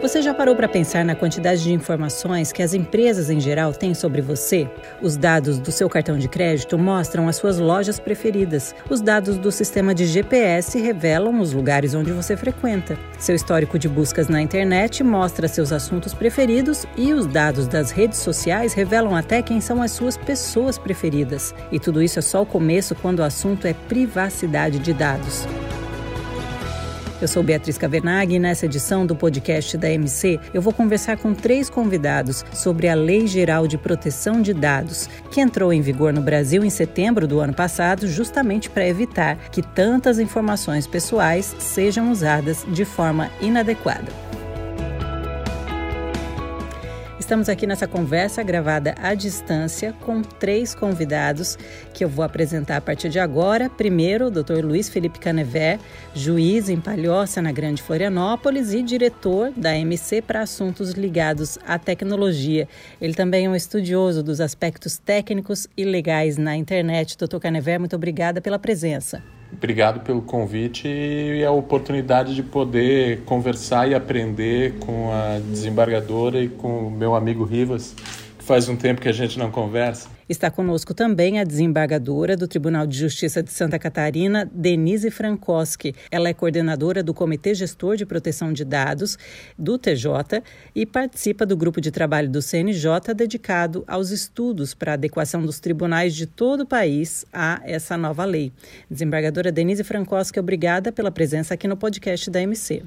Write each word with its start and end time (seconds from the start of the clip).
Você 0.00 0.22
já 0.22 0.32
parou 0.32 0.54
para 0.54 0.68
pensar 0.68 1.04
na 1.04 1.16
quantidade 1.16 1.60
de 1.60 1.72
informações 1.72 2.52
que 2.52 2.62
as 2.62 2.72
empresas 2.72 3.28
em 3.30 3.40
geral 3.40 3.72
têm 3.72 3.94
sobre 3.94 4.22
você? 4.22 4.70
Os 5.02 5.16
dados 5.16 5.58
do 5.58 5.72
seu 5.72 5.88
cartão 5.90 6.16
de 6.16 6.28
crédito 6.28 6.78
mostram 6.78 7.26
as 7.26 7.34
suas 7.34 7.58
lojas 7.58 7.98
preferidas. 7.98 8.76
Os 8.88 9.00
dados 9.00 9.36
do 9.36 9.50
sistema 9.50 9.92
de 9.92 10.06
GPS 10.06 10.78
revelam 10.78 11.40
os 11.40 11.52
lugares 11.52 11.94
onde 11.94 12.12
você 12.12 12.36
frequenta. 12.36 12.96
Seu 13.18 13.34
histórico 13.34 13.76
de 13.76 13.88
buscas 13.88 14.28
na 14.28 14.40
internet 14.40 15.02
mostra 15.02 15.48
seus 15.48 15.72
assuntos 15.72 16.14
preferidos 16.14 16.86
e 16.96 17.12
os 17.12 17.26
dados 17.26 17.66
das 17.66 17.90
redes 17.90 18.18
sociais 18.20 18.74
revelam 18.74 19.16
até 19.16 19.42
quem 19.42 19.60
são 19.60 19.82
as 19.82 19.90
suas 19.90 20.16
pessoas 20.16 20.78
preferidas. 20.78 21.52
E 21.72 21.80
tudo 21.80 22.00
isso 22.00 22.20
é 22.20 22.22
só 22.22 22.42
o 22.42 22.46
começo 22.46 22.94
quando 22.94 23.18
o 23.18 23.24
assunto 23.24 23.66
é 23.66 23.74
privacidade 23.74 24.78
de 24.78 24.92
dados. 24.92 25.44
Eu 27.20 27.26
sou 27.26 27.42
Beatriz 27.42 27.76
Cavernaghi 27.76 28.36
e 28.36 28.38
nessa 28.38 28.66
edição 28.66 29.04
do 29.04 29.16
podcast 29.16 29.76
da 29.76 29.90
MC 29.90 30.38
eu 30.54 30.62
vou 30.62 30.72
conversar 30.72 31.16
com 31.16 31.34
três 31.34 31.68
convidados 31.68 32.44
sobre 32.52 32.88
a 32.88 32.94
Lei 32.94 33.26
Geral 33.26 33.66
de 33.66 33.76
Proteção 33.76 34.40
de 34.40 34.54
Dados, 34.54 35.08
que 35.32 35.40
entrou 35.40 35.72
em 35.72 35.80
vigor 35.80 36.12
no 36.12 36.20
Brasil 36.20 36.64
em 36.64 36.70
setembro 36.70 37.26
do 37.26 37.40
ano 37.40 37.52
passado, 37.52 38.06
justamente 38.06 38.70
para 38.70 38.86
evitar 38.86 39.36
que 39.50 39.62
tantas 39.62 40.20
informações 40.20 40.86
pessoais 40.86 41.56
sejam 41.58 42.12
usadas 42.12 42.64
de 42.68 42.84
forma 42.84 43.28
inadequada. 43.40 44.06
Estamos 47.28 47.50
aqui 47.50 47.66
nessa 47.66 47.86
conversa 47.86 48.42
gravada 48.42 48.94
à 49.02 49.12
distância 49.12 49.92
com 50.00 50.22
três 50.22 50.74
convidados 50.74 51.58
que 51.92 52.02
eu 52.02 52.08
vou 52.08 52.24
apresentar 52.24 52.78
a 52.78 52.80
partir 52.80 53.10
de 53.10 53.18
agora. 53.18 53.68
Primeiro, 53.68 54.28
o 54.28 54.30
Dr. 54.30 54.64
Luiz 54.64 54.88
Felipe 54.88 55.18
Canevé, 55.18 55.78
juiz 56.14 56.70
em 56.70 56.80
Palhoça, 56.80 57.42
na 57.42 57.52
Grande 57.52 57.82
Florianópolis, 57.82 58.72
e 58.72 58.82
diretor 58.82 59.52
da 59.54 59.76
MC 59.76 60.22
para 60.22 60.40
assuntos 60.40 60.92
ligados 60.92 61.58
à 61.66 61.78
tecnologia. 61.78 62.66
Ele 62.98 63.12
também 63.12 63.44
é 63.44 63.50
um 63.50 63.54
estudioso 63.54 64.22
dos 64.22 64.40
aspectos 64.40 64.96
técnicos 64.96 65.68
e 65.76 65.84
legais 65.84 66.38
na 66.38 66.56
internet. 66.56 67.14
Dr. 67.18 67.40
Canevé, 67.40 67.78
muito 67.78 67.94
obrigada 67.94 68.40
pela 68.40 68.58
presença. 68.58 69.22
Obrigado 69.52 70.00
pelo 70.00 70.22
convite 70.22 70.86
e 70.86 71.44
a 71.44 71.50
oportunidade 71.50 72.34
de 72.34 72.42
poder 72.42 73.22
conversar 73.24 73.88
e 73.90 73.94
aprender 73.94 74.74
com 74.78 75.10
a 75.10 75.38
desembargadora 75.38 76.40
e 76.40 76.48
com 76.48 76.86
o 76.86 76.90
meu 76.90 77.14
amigo 77.14 77.44
Rivas, 77.44 77.96
faz 78.48 78.66
um 78.66 78.76
tempo 78.76 79.02
que 79.02 79.08
a 79.10 79.12
gente 79.12 79.38
não 79.38 79.50
conversa. 79.50 80.08
Está 80.26 80.50
conosco 80.50 80.94
também 80.94 81.38
a 81.38 81.44
desembargadora 81.44 82.34
do 82.34 82.48
Tribunal 82.48 82.86
de 82.86 82.96
Justiça 82.96 83.42
de 83.42 83.52
Santa 83.52 83.78
Catarina, 83.78 84.50
Denise 84.50 85.10
Frankowski. 85.10 85.94
Ela 86.10 86.30
é 86.30 86.32
coordenadora 86.32 87.02
do 87.02 87.12
Comitê 87.12 87.54
Gestor 87.54 87.94
de 87.94 88.06
Proteção 88.06 88.50
de 88.50 88.64
Dados 88.64 89.18
do 89.58 89.76
TJ 89.76 90.42
e 90.74 90.86
participa 90.86 91.44
do 91.44 91.58
grupo 91.58 91.78
de 91.78 91.90
trabalho 91.90 92.30
do 92.30 92.40
CNJ 92.40 93.12
dedicado 93.14 93.84
aos 93.86 94.10
estudos 94.10 94.72
para 94.72 94.94
adequação 94.94 95.42
dos 95.42 95.60
tribunais 95.60 96.14
de 96.14 96.24
todo 96.24 96.62
o 96.62 96.66
país 96.66 97.26
a 97.30 97.60
essa 97.64 97.98
nova 97.98 98.24
lei. 98.24 98.50
Desembargadora 98.90 99.52
Denise 99.52 99.84
Frankowski, 99.84 100.40
obrigada 100.40 100.90
pela 100.90 101.10
presença 101.10 101.52
aqui 101.52 101.68
no 101.68 101.76
podcast 101.76 102.30
da 102.30 102.40
MC. 102.40 102.82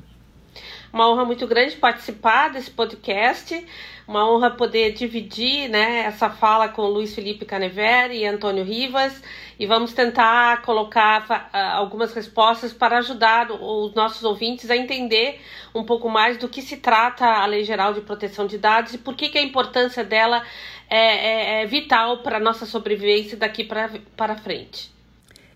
Uma 0.92 1.10
honra 1.10 1.24
muito 1.24 1.48
grande 1.48 1.78
participar 1.78 2.50
desse 2.50 2.70
podcast, 2.70 3.66
uma 4.08 4.30
honra 4.30 4.52
poder 4.52 4.92
dividir 4.92 5.70
né, 5.70 6.00
essa 6.00 6.30
fala 6.30 6.68
com 6.68 6.82
Luiz 6.82 7.16
Felipe 7.16 7.46
Caneveri 7.46 8.18
e 8.18 8.26
Antônio 8.26 8.64
Rivas 8.64 9.22
e 9.58 9.66
vamos 9.66 9.94
tentar 9.94 10.62
colocar 10.64 11.50
algumas 11.74 12.14
respostas 12.14 12.74
para 12.74 12.98
ajudar 12.98 13.52
os 13.52 13.94
nossos 13.94 14.24
ouvintes 14.24 14.70
a 14.70 14.76
entender 14.76 15.40
um 15.74 15.84
pouco 15.84 16.10
mais 16.10 16.38
do 16.38 16.50
que 16.50 16.62
se 16.62 16.78
trata 16.78 17.26
a 17.26 17.46
Lei 17.46 17.64
Geral 17.64 17.94
de 17.94 18.02
Proteção 18.02 18.46
de 18.46 18.58
Dados 18.58 18.94
e 18.94 18.98
por 18.98 19.16
que, 19.16 19.30
que 19.30 19.38
a 19.38 19.42
importância 19.42 20.04
dela 20.04 20.44
é, 20.90 20.98
é, 21.60 21.64
é 21.64 21.66
vital 21.66 22.18
para 22.18 22.38
a 22.38 22.40
nossa 22.40 22.66
sobrevivência 22.66 23.38
daqui 23.38 23.64
para 23.64 24.36
frente. 24.36 25.01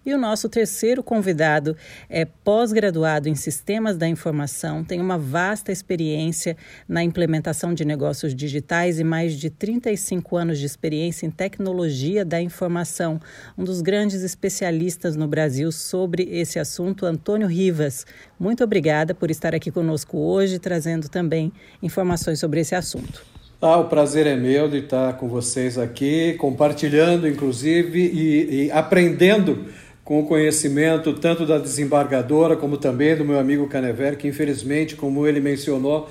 E 0.06 0.14
o 0.14 0.20
nosso 0.20 0.48
terceiro 0.48 1.02
convidado 1.02 1.76
é 2.08 2.26
pós-graduado 2.26 3.28
em 3.28 3.34
Sistemas 3.34 3.98
da 3.98 4.08
Informação, 4.08 4.84
tem 4.84 5.02
uma 5.02 5.18
vasta 5.18 5.72
experiência 5.72 6.56
na 6.88 7.04
implementação 7.04 7.74
de 7.74 7.84
negócios 7.84 8.36
digitais 8.36 9.00
e 9.00 9.04
mais 9.04 9.34
de 9.34 9.50
35 9.50 10.38
anos 10.38 10.60
de 10.60 10.66
experiência 10.68 11.26
em 11.26 11.32
tecnologia 11.32 12.24
da 12.24 12.40
informação. 12.40 13.20
Um 13.58 13.64
dos 13.64 13.82
grandes 13.82 14.22
especialistas 14.22 15.16
no 15.16 15.28
Brasil 15.28 15.72
sobre 15.72 16.30
esse 16.32 16.60
assunto, 16.60 17.08
Antônio 17.08 17.48
Rivas. 17.48 18.06
Muito 18.40 18.64
obrigada 18.64 19.16
por 19.16 19.32
estar 19.32 19.56
aqui 19.56 19.72
conosco 19.72 20.20
hoje, 20.20 20.60
trazendo 20.60 21.10
também 21.10 21.52
informações 21.82 22.40
sobre 22.40 22.60
esse 22.60 22.76
assunto. 22.76 23.26
Ah, 23.60 23.78
o 23.78 23.86
prazer 23.86 24.28
é 24.28 24.36
meu 24.36 24.70
de 24.70 24.80
estar 24.80 25.14
com 25.14 25.28
vocês 25.28 25.80
aqui, 25.80 26.34
compartilhando, 26.34 27.28
inclusive, 27.28 28.00
e, 28.00 28.66
e 28.66 28.72
aprendendo 28.72 29.66
com 30.06 30.20
o 30.20 30.28
conhecimento 30.28 31.14
tanto 31.14 31.48
da 31.48 31.58
desembargadora 31.58 32.56
como 32.56 32.78
também 32.78 33.18
do 33.18 33.26
meu 33.26 33.40
amigo 33.40 33.68
Canever, 33.68 34.16
que 34.16 34.28
infelizmente, 34.28 34.96
como 34.96 35.26
ele 35.26 35.42
mencionou, 35.42 36.08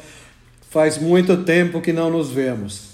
faz 0.69 0.99
muito 0.99 1.45
tempo 1.45 1.81
que 1.81 1.93
não 1.93 2.11
nos 2.11 2.31
vemos. 2.33 2.93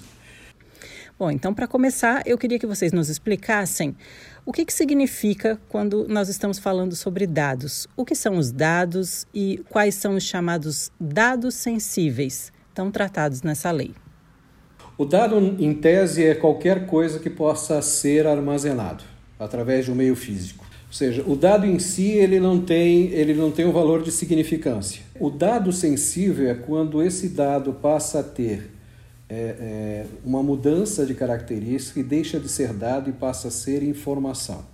Bom, 1.19 1.31
então 1.31 1.55
para 1.55 1.67
começar, 1.67 2.23
eu 2.27 2.37
queria 2.37 2.59
que 2.59 2.67
vocês 2.67 2.93
nos 2.93 3.09
explicassem 3.09 3.97
o 4.45 4.53
que, 4.53 4.65
que 4.65 4.73
significa 4.73 5.59
quando 5.71 6.07
nós 6.07 6.29
estamos 6.29 6.59
falando 6.59 6.95
sobre 6.95 7.27
dados. 7.27 7.87
O 7.97 8.05
que 8.05 8.15
são 8.15 8.37
os 8.37 8.53
dados 8.53 9.27
e 9.35 9.63
quais 9.71 9.95
são 9.95 10.17
os 10.17 10.25
chamados 10.25 10.93
dados 11.01 11.55
sensíveis, 11.55 12.53
tão 12.75 12.91
tratados 12.91 13.43
nessa 13.43 13.71
lei? 13.71 13.95
O 14.99 15.07
dado, 15.07 15.39
em 15.59 15.73
tese, 15.73 16.27
é 16.27 16.35
qualquer 16.35 16.87
coisa 16.87 17.19
que 17.19 17.31
possa 17.31 17.81
ser 17.81 18.27
armazenado 18.27 19.05
através 19.39 19.87
de 19.87 19.93
um 19.93 19.95
meio 19.95 20.15
físico. 20.15 20.60
Ou 20.91 20.95
seja, 20.95 21.23
o 21.25 21.37
dado 21.37 21.67
em 21.67 21.79
si 21.79 22.09
ele 22.09 22.41
não 22.41 22.61
tem, 22.61 23.13
ele 23.13 23.33
não 23.33 23.53
tem 23.53 23.65
um 23.65 23.71
valor 23.71 24.03
de 24.03 24.11
significância. 24.11 25.03
O 25.21 25.31
dado 25.31 25.73
sensível 25.73 26.51
é 26.51 26.55
quando 26.55 27.01
esse 27.01 27.29
dado 27.29 27.73
passa 27.73 28.19
a 28.19 28.23
ter 28.25 28.73
é, 29.29 29.35
é, 29.61 30.07
uma 30.25 30.43
mudança 30.43 31.07
de 31.07 31.15
característica 31.15 32.01
e 32.01 32.03
deixa 32.03 32.41
de 32.41 32.49
ser 32.49 32.73
dado 32.73 33.09
e 33.09 33.13
passa 33.13 33.47
a 33.47 33.51
ser 33.53 33.85
informação. 33.85 34.65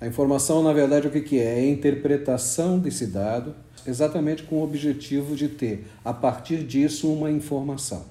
A 0.00 0.06
informação, 0.06 0.62
na 0.62 0.72
verdade, 0.72 1.06
o 1.06 1.10
que, 1.10 1.20
que 1.20 1.38
é? 1.38 1.58
É 1.58 1.60
a 1.60 1.70
interpretação 1.70 2.78
desse 2.78 3.06
dado, 3.06 3.54
exatamente 3.86 4.44
com 4.44 4.56
o 4.56 4.64
objetivo 4.64 5.36
de 5.36 5.48
ter, 5.48 5.84
a 6.02 6.14
partir 6.14 6.64
disso, 6.64 7.12
uma 7.12 7.30
informação. 7.30 8.04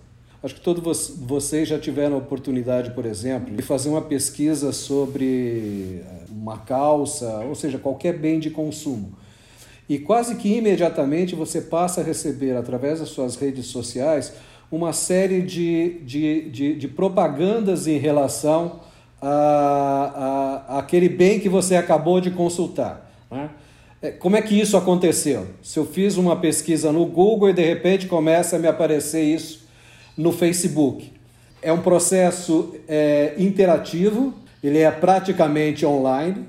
Acho 0.44 0.54
que 0.54 0.62
todos 0.62 1.16
vocês 1.18 1.68
já 1.68 1.80
tiveram 1.80 2.16
a 2.16 2.20
oportunidade, 2.20 2.92
por 2.92 3.08
exemplo, 3.08 3.56
de 3.56 3.64
fazer 3.64 3.90
uma 3.90 4.04
pesquisa 4.04 4.72
sobre 4.72 6.04
eh, 6.06 6.27
uma 6.48 6.60
calça, 6.60 7.44
ou 7.48 7.56
seja, 7.56 7.78
qualquer 7.78 8.18
bem 8.18 8.40
de 8.40 8.50
consumo. 8.50 9.14
E 9.90 10.00
quase 10.00 10.36
que 10.36 10.58
imediatamente 10.58 11.36
você 11.36 11.62
passa 11.62 12.02
a 12.02 12.04
receber, 12.04 12.56
através 12.56 13.00
das 13.00 13.10
suas 13.10 13.36
redes 13.36 13.68
sociais, 13.68 14.34
uma 14.72 14.92
série 14.92 15.42
de, 15.42 16.00
de, 16.06 16.50
de, 16.50 16.76
de 16.76 16.88
propagandas 16.88 17.88
em 17.88 17.98
relação 17.98 18.82
a, 19.22 19.30
a, 19.30 20.76
a, 20.76 20.80
aquele 20.80 21.08
bem 21.08 21.40
que 21.40 21.48
você 21.48 21.76
acabou 21.76 22.20
de 22.20 22.32
consultar. 22.32 23.10
Né? 23.32 23.50
É, 24.02 24.12
como 24.12 24.36
é 24.36 24.42
que 24.42 24.60
isso 24.60 24.76
aconteceu? 24.76 25.48
Se 25.62 25.80
eu 25.80 25.86
fiz 25.86 26.18
uma 26.18 26.36
pesquisa 26.36 26.92
no 26.92 27.06
Google 27.06 27.50
e 27.50 27.54
de 27.54 27.64
repente 27.64 28.08
começa 28.08 28.58
a 28.58 28.60
me 28.60 28.68
aparecer 28.68 29.24
isso 29.24 29.66
no 30.18 30.32
Facebook. 30.32 31.14
É 31.62 31.72
um 31.72 31.82
processo 31.82 32.76
é, 32.88 33.34
interativo, 33.38 34.34
ele 34.68 34.80
é 34.80 34.92
praticamente 34.92 35.86
online, 35.86 36.46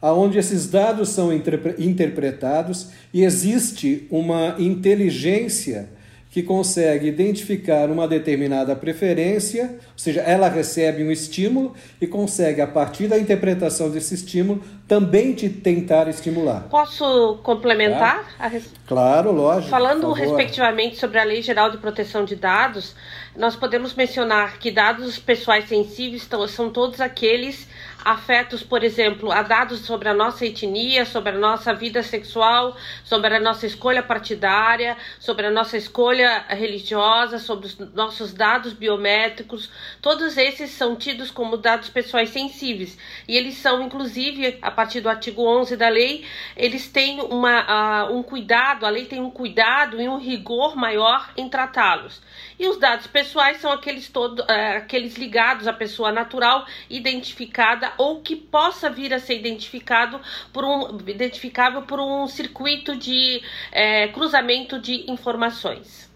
aonde 0.00 0.38
esses 0.38 0.68
dados 0.68 1.08
são 1.08 1.32
interpretados 1.32 2.90
e 3.12 3.24
existe 3.24 4.06
uma 4.10 4.54
inteligência 4.58 5.88
que 6.36 6.42
consegue 6.42 7.08
identificar 7.08 7.90
uma 7.90 8.06
determinada 8.06 8.76
preferência, 8.76 9.70
ou 9.80 9.98
seja, 9.98 10.20
ela 10.20 10.50
recebe 10.50 11.02
um 11.02 11.10
estímulo 11.10 11.72
e 11.98 12.06
consegue, 12.06 12.60
a 12.60 12.66
partir 12.66 13.08
da 13.08 13.18
interpretação 13.18 13.88
desse 13.88 14.14
estímulo, 14.16 14.62
também 14.86 15.32
te 15.32 15.48
tentar 15.48 16.08
estimular. 16.08 16.66
Posso 16.68 17.38
complementar? 17.42 18.36
Tá? 18.36 18.52
Claro, 18.86 19.32
lógico. 19.32 19.70
Falando 19.70 20.12
respectivamente 20.12 20.96
sobre 20.96 21.18
a 21.18 21.24
Lei 21.24 21.40
Geral 21.40 21.70
de 21.70 21.78
Proteção 21.78 22.26
de 22.26 22.36
Dados, 22.36 22.94
nós 23.36 23.54
podemos 23.54 23.94
mencionar 23.94 24.58
que 24.58 24.70
dados 24.70 25.18
pessoais 25.18 25.68
sensíveis 25.68 26.28
são 26.48 26.70
todos 26.70 27.00
aqueles 27.00 27.68
afetos, 28.06 28.62
por 28.62 28.84
exemplo, 28.84 29.32
a 29.32 29.42
dados 29.42 29.80
sobre 29.80 30.08
a 30.08 30.14
nossa 30.14 30.46
etnia, 30.46 31.04
sobre 31.04 31.30
a 31.30 31.38
nossa 31.38 31.74
vida 31.74 32.04
sexual, 32.04 32.76
sobre 33.02 33.34
a 33.34 33.40
nossa 33.40 33.66
escolha 33.66 34.00
partidária, 34.00 34.96
sobre 35.18 35.46
a 35.46 35.50
nossa 35.50 35.76
escolha 35.76 36.44
religiosa, 36.48 37.40
sobre 37.40 37.66
os 37.66 37.76
nossos 37.94 38.32
dados 38.32 38.72
biométricos. 38.72 39.68
Todos 40.00 40.36
esses 40.36 40.70
são 40.70 40.94
tidos 40.94 41.32
como 41.32 41.56
dados 41.56 41.88
pessoais 41.88 42.30
sensíveis 42.30 42.96
e 43.26 43.36
eles 43.36 43.56
são, 43.56 43.82
inclusive, 43.82 44.56
a 44.62 44.70
partir 44.70 45.00
do 45.00 45.08
artigo 45.08 45.42
11 45.42 45.76
da 45.76 45.88
lei, 45.88 46.24
eles 46.56 46.88
têm 46.88 47.20
uma, 47.20 48.06
uh, 48.06 48.16
um 48.16 48.22
cuidado, 48.22 48.86
a 48.86 48.88
lei 48.88 49.06
tem 49.06 49.20
um 49.20 49.30
cuidado 49.30 50.00
e 50.00 50.08
um 50.08 50.18
rigor 50.18 50.76
maior 50.76 51.32
em 51.36 51.48
tratá-los. 51.48 52.22
E 52.56 52.68
os 52.68 52.78
dados 52.78 53.08
pessoais 53.08 53.25
são 53.60 53.72
aqueles, 53.72 54.08
uh, 54.08 54.42
aqueles 54.76 55.16
ligados 55.16 55.66
à 55.66 55.72
pessoa 55.72 56.12
natural 56.12 56.66
identificada 56.88 57.92
ou 57.98 58.20
que 58.20 58.36
possa 58.36 58.90
vir 58.90 59.12
a 59.12 59.18
ser 59.18 59.38
identificado 59.38 60.20
por 60.52 60.64
um, 60.64 60.98
identificável 61.08 61.82
por 61.82 62.00
um 62.00 62.26
circuito 62.26 62.96
de 62.96 63.40
uh, 63.72 64.12
cruzamento 64.12 64.80
de 64.80 65.10
informações. 65.10 66.08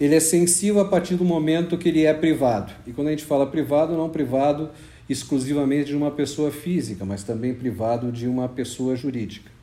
Ele 0.00 0.14
é 0.14 0.20
sensível 0.20 0.80
a 0.80 0.88
partir 0.88 1.14
do 1.14 1.24
momento 1.24 1.78
que 1.78 1.88
ele 1.88 2.04
é 2.04 2.12
privado. 2.12 2.72
E 2.86 2.92
quando 2.92 3.08
a 3.08 3.10
gente 3.10 3.24
fala 3.24 3.46
privado, 3.46 3.96
não 3.96 4.10
privado 4.10 4.70
exclusivamente 5.08 5.86
de 5.86 5.96
uma 5.96 6.10
pessoa 6.10 6.50
física, 6.50 7.04
mas 7.04 7.22
também 7.22 7.54
privado 7.54 8.10
de 8.10 8.26
uma 8.26 8.48
pessoa 8.48 8.96
jurídica. 8.96 9.53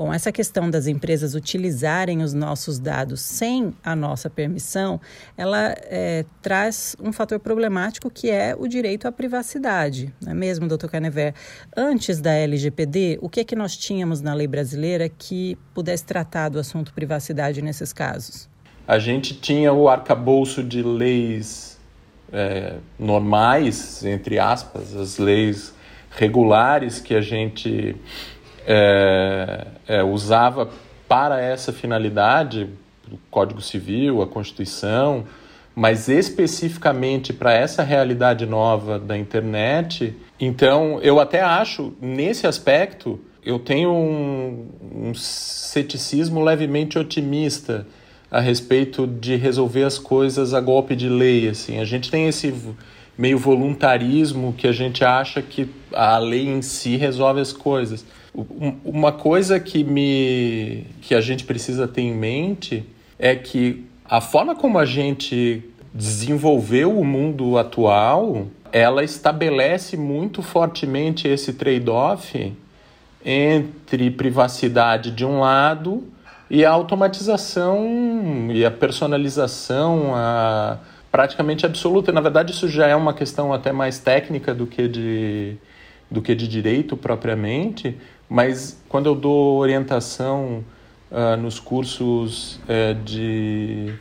Bom, 0.00 0.14
essa 0.14 0.32
questão 0.32 0.70
das 0.70 0.86
empresas 0.86 1.34
utilizarem 1.34 2.22
os 2.22 2.32
nossos 2.32 2.78
dados 2.78 3.20
sem 3.20 3.74
a 3.84 3.94
nossa 3.94 4.30
permissão, 4.30 4.98
ela 5.36 5.74
é, 5.76 6.24
traz 6.40 6.96
um 6.98 7.12
fator 7.12 7.38
problemático 7.38 8.10
que 8.10 8.30
é 8.30 8.56
o 8.58 8.66
direito 8.66 9.06
à 9.06 9.12
privacidade, 9.12 10.10
não 10.18 10.32
é 10.32 10.34
mesmo, 10.34 10.66
doutor 10.66 10.88
Canever? 10.88 11.34
Antes 11.76 12.18
da 12.18 12.32
LGPD, 12.32 13.18
o 13.20 13.28
que 13.28 13.40
é 13.40 13.44
que 13.44 13.54
nós 13.54 13.76
tínhamos 13.76 14.22
na 14.22 14.32
lei 14.32 14.46
brasileira 14.46 15.06
que 15.06 15.58
pudesse 15.74 16.06
tratar 16.06 16.48
do 16.48 16.58
assunto 16.58 16.94
privacidade 16.94 17.60
nesses 17.60 17.92
casos? 17.92 18.48
A 18.88 18.98
gente 18.98 19.38
tinha 19.38 19.70
o 19.70 19.86
arcabouço 19.86 20.64
de 20.64 20.82
leis 20.82 21.78
é, 22.32 22.76
normais, 22.98 24.02
entre 24.02 24.38
aspas, 24.38 24.96
as 24.96 25.18
leis 25.18 25.74
regulares 26.10 27.00
que 27.00 27.14
a 27.14 27.20
gente 27.20 27.94
é, 28.66 29.29
é, 29.86 30.02
usava 30.02 30.68
para 31.08 31.40
essa 31.40 31.72
finalidade, 31.72 32.68
o 33.10 33.18
Código 33.30 33.60
Civil, 33.60 34.22
a 34.22 34.26
Constituição, 34.26 35.24
mas 35.74 36.08
especificamente 36.08 37.32
para 37.32 37.52
essa 37.52 37.82
realidade 37.82 38.46
nova 38.46 38.98
da 38.98 39.16
internet. 39.16 40.14
Então, 40.38 41.00
eu 41.02 41.18
até 41.18 41.40
acho, 41.40 41.92
nesse 42.00 42.46
aspecto, 42.46 43.20
eu 43.44 43.58
tenho 43.58 43.90
um, 43.90 44.68
um 44.94 45.14
ceticismo 45.14 46.42
levemente 46.42 46.98
otimista 46.98 47.86
a 48.30 48.40
respeito 48.40 49.06
de 49.06 49.34
resolver 49.36 49.82
as 49.82 49.98
coisas 49.98 50.54
a 50.54 50.60
golpe 50.60 50.94
de 50.94 51.08
lei. 51.08 51.48
Assim. 51.48 51.78
A 51.78 51.84
gente 51.84 52.10
tem 52.10 52.28
esse 52.28 52.54
meio 53.18 53.38
voluntarismo 53.38 54.54
que 54.56 54.66
a 54.66 54.72
gente 54.72 55.04
acha 55.04 55.42
que 55.42 55.68
a 55.92 56.18
lei 56.18 56.48
em 56.48 56.62
si 56.62 56.96
resolve 56.96 57.40
as 57.40 57.52
coisas. 57.52 58.04
Uma 58.32 59.12
coisa 59.12 59.58
que, 59.58 59.82
me, 59.82 60.86
que 61.02 61.14
a 61.14 61.20
gente 61.20 61.44
precisa 61.44 61.88
ter 61.88 62.02
em 62.02 62.14
mente 62.14 62.84
é 63.18 63.34
que 63.34 63.84
a 64.04 64.20
forma 64.20 64.54
como 64.54 64.78
a 64.78 64.84
gente 64.84 65.62
desenvolveu 65.92 66.98
o 66.98 67.04
mundo 67.04 67.58
atual, 67.58 68.46
ela 68.72 69.02
estabelece 69.02 69.96
muito 69.96 70.42
fortemente 70.42 71.26
esse 71.26 71.52
trade-off 71.52 72.52
entre 73.24 74.10
privacidade 74.10 75.10
de 75.10 75.24
um 75.24 75.40
lado 75.40 76.04
e 76.48 76.64
a 76.64 76.70
automatização 76.70 78.48
e 78.50 78.64
a 78.64 78.70
personalização 78.70 80.12
a, 80.14 80.78
praticamente 81.10 81.66
absoluta. 81.66 82.12
Na 82.12 82.20
verdade, 82.20 82.52
isso 82.52 82.68
já 82.68 82.86
é 82.86 82.96
uma 82.96 83.12
questão 83.12 83.52
até 83.52 83.72
mais 83.72 83.98
técnica 83.98 84.54
do 84.54 84.66
que 84.66 84.88
de, 84.88 85.56
do 86.10 86.22
que 86.22 86.34
de 86.34 86.48
direito 86.48 86.96
propriamente, 86.96 87.96
mas 88.30 88.80
quando 88.88 89.06
eu 89.06 89.14
dou 89.16 89.58
orientação 89.58 90.64
uh, 91.10 91.36
nos 91.36 91.58
cursos 91.58 92.60
uh, 92.68 92.94
de, 93.04 93.92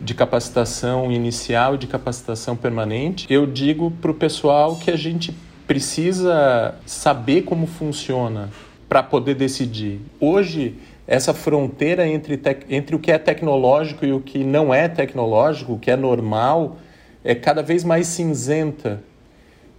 de 0.00 0.12
capacitação 0.12 1.12
inicial 1.12 1.76
e 1.76 1.78
de 1.78 1.86
capacitação 1.86 2.56
permanente, 2.56 3.28
eu 3.30 3.46
digo 3.46 3.92
para 3.92 4.10
o 4.10 4.14
pessoal 4.14 4.74
que 4.74 4.90
a 4.90 4.96
gente 4.96 5.32
precisa 5.68 6.74
saber 6.84 7.42
como 7.42 7.68
funciona 7.68 8.50
para 8.88 9.04
poder 9.04 9.36
decidir. 9.36 10.00
Hoje, 10.18 10.74
essa 11.06 11.32
fronteira 11.32 12.08
entre, 12.08 12.40
entre 12.68 12.96
o 12.96 12.98
que 12.98 13.12
é 13.12 13.18
tecnológico 13.18 14.04
e 14.04 14.12
o 14.12 14.20
que 14.20 14.42
não 14.42 14.74
é 14.74 14.88
tecnológico, 14.88 15.74
o 15.74 15.78
que 15.78 15.92
é 15.92 15.96
normal, 15.96 16.78
é 17.22 17.36
cada 17.36 17.62
vez 17.62 17.84
mais 17.84 18.08
cinzenta. 18.08 19.00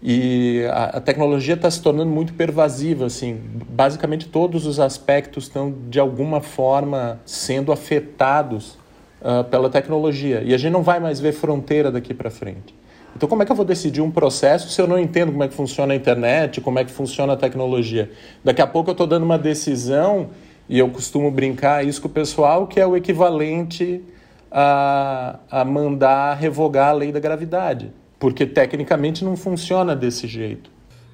E 0.04 0.66
a, 0.72 0.98
a 0.98 1.02
tecnologia 1.02 1.54
está 1.54 1.70
se 1.70 1.82
tornando 1.82 2.10
muito 2.10 2.34
pervasiva, 2.34 3.06
assim. 3.06 3.40
Basicamente 3.70 4.28
todos 4.28 4.66
os 4.66 4.80
aspectos 4.80 5.44
estão 5.44 5.72
de 5.90 6.00
alguma 6.00 6.42
forma 6.42 7.20
sendo 7.24 7.72
afetados 7.72 8.80
uh, 9.22 9.44
pela 9.44 9.70
tecnologia. 9.70 10.42
E 10.44 10.54
a 10.54 10.58
gente 10.58 10.72
não 10.72 10.82
vai 10.82 11.00
mais 11.00 11.20
ver 11.20 11.34
fronteira 11.34 11.92
daqui 11.92 12.14
para 12.14 12.32
frente. 12.32 12.74
Então, 13.16 13.28
como 13.28 13.44
é 13.44 13.46
que 13.46 13.52
eu 13.52 13.56
vou 13.56 13.66
decidir 13.66 14.02
um 14.02 14.10
processo 14.10 14.70
se 14.70 14.82
eu 14.82 14.88
não 14.88 14.98
entendo 14.98 15.32
como 15.32 15.44
é 15.44 15.48
que 15.48 15.54
funciona 15.54 15.94
a 15.94 15.96
internet, 15.96 16.62
como 16.62 16.80
é 16.80 16.86
que 16.86 16.92
funciona 16.92 17.34
a 17.34 17.38
tecnologia? 17.38 18.10
Daqui 18.44 18.62
a 18.62 18.68
pouco 18.68 18.90
eu 18.90 18.94
estou 18.94 19.06
dando 19.06 19.24
uma 19.24 19.38
decisão 19.38 20.30
e 20.68 20.80
eu 20.80 20.90
costumo 20.90 21.30
brincar 21.30 21.86
isso 21.86 22.02
com 22.02 22.08
o 22.08 22.12
pessoal, 22.12 22.66
que 22.66 22.80
é 22.80 22.88
o 22.88 22.96
equivalente 22.96 24.02
a, 24.50 25.40
a 25.52 25.66
mandar 25.66 26.36
revogar 26.36 26.90
a 26.90 26.94
lei 26.94 27.12
da 27.12 27.20
gravidade 27.20 27.92
porque 28.22 28.46
tecnicamente 28.46 29.26
não 29.26 29.36
funciona 29.36 29.96
desse 29.96 30.28
jeito. 30.28 30.70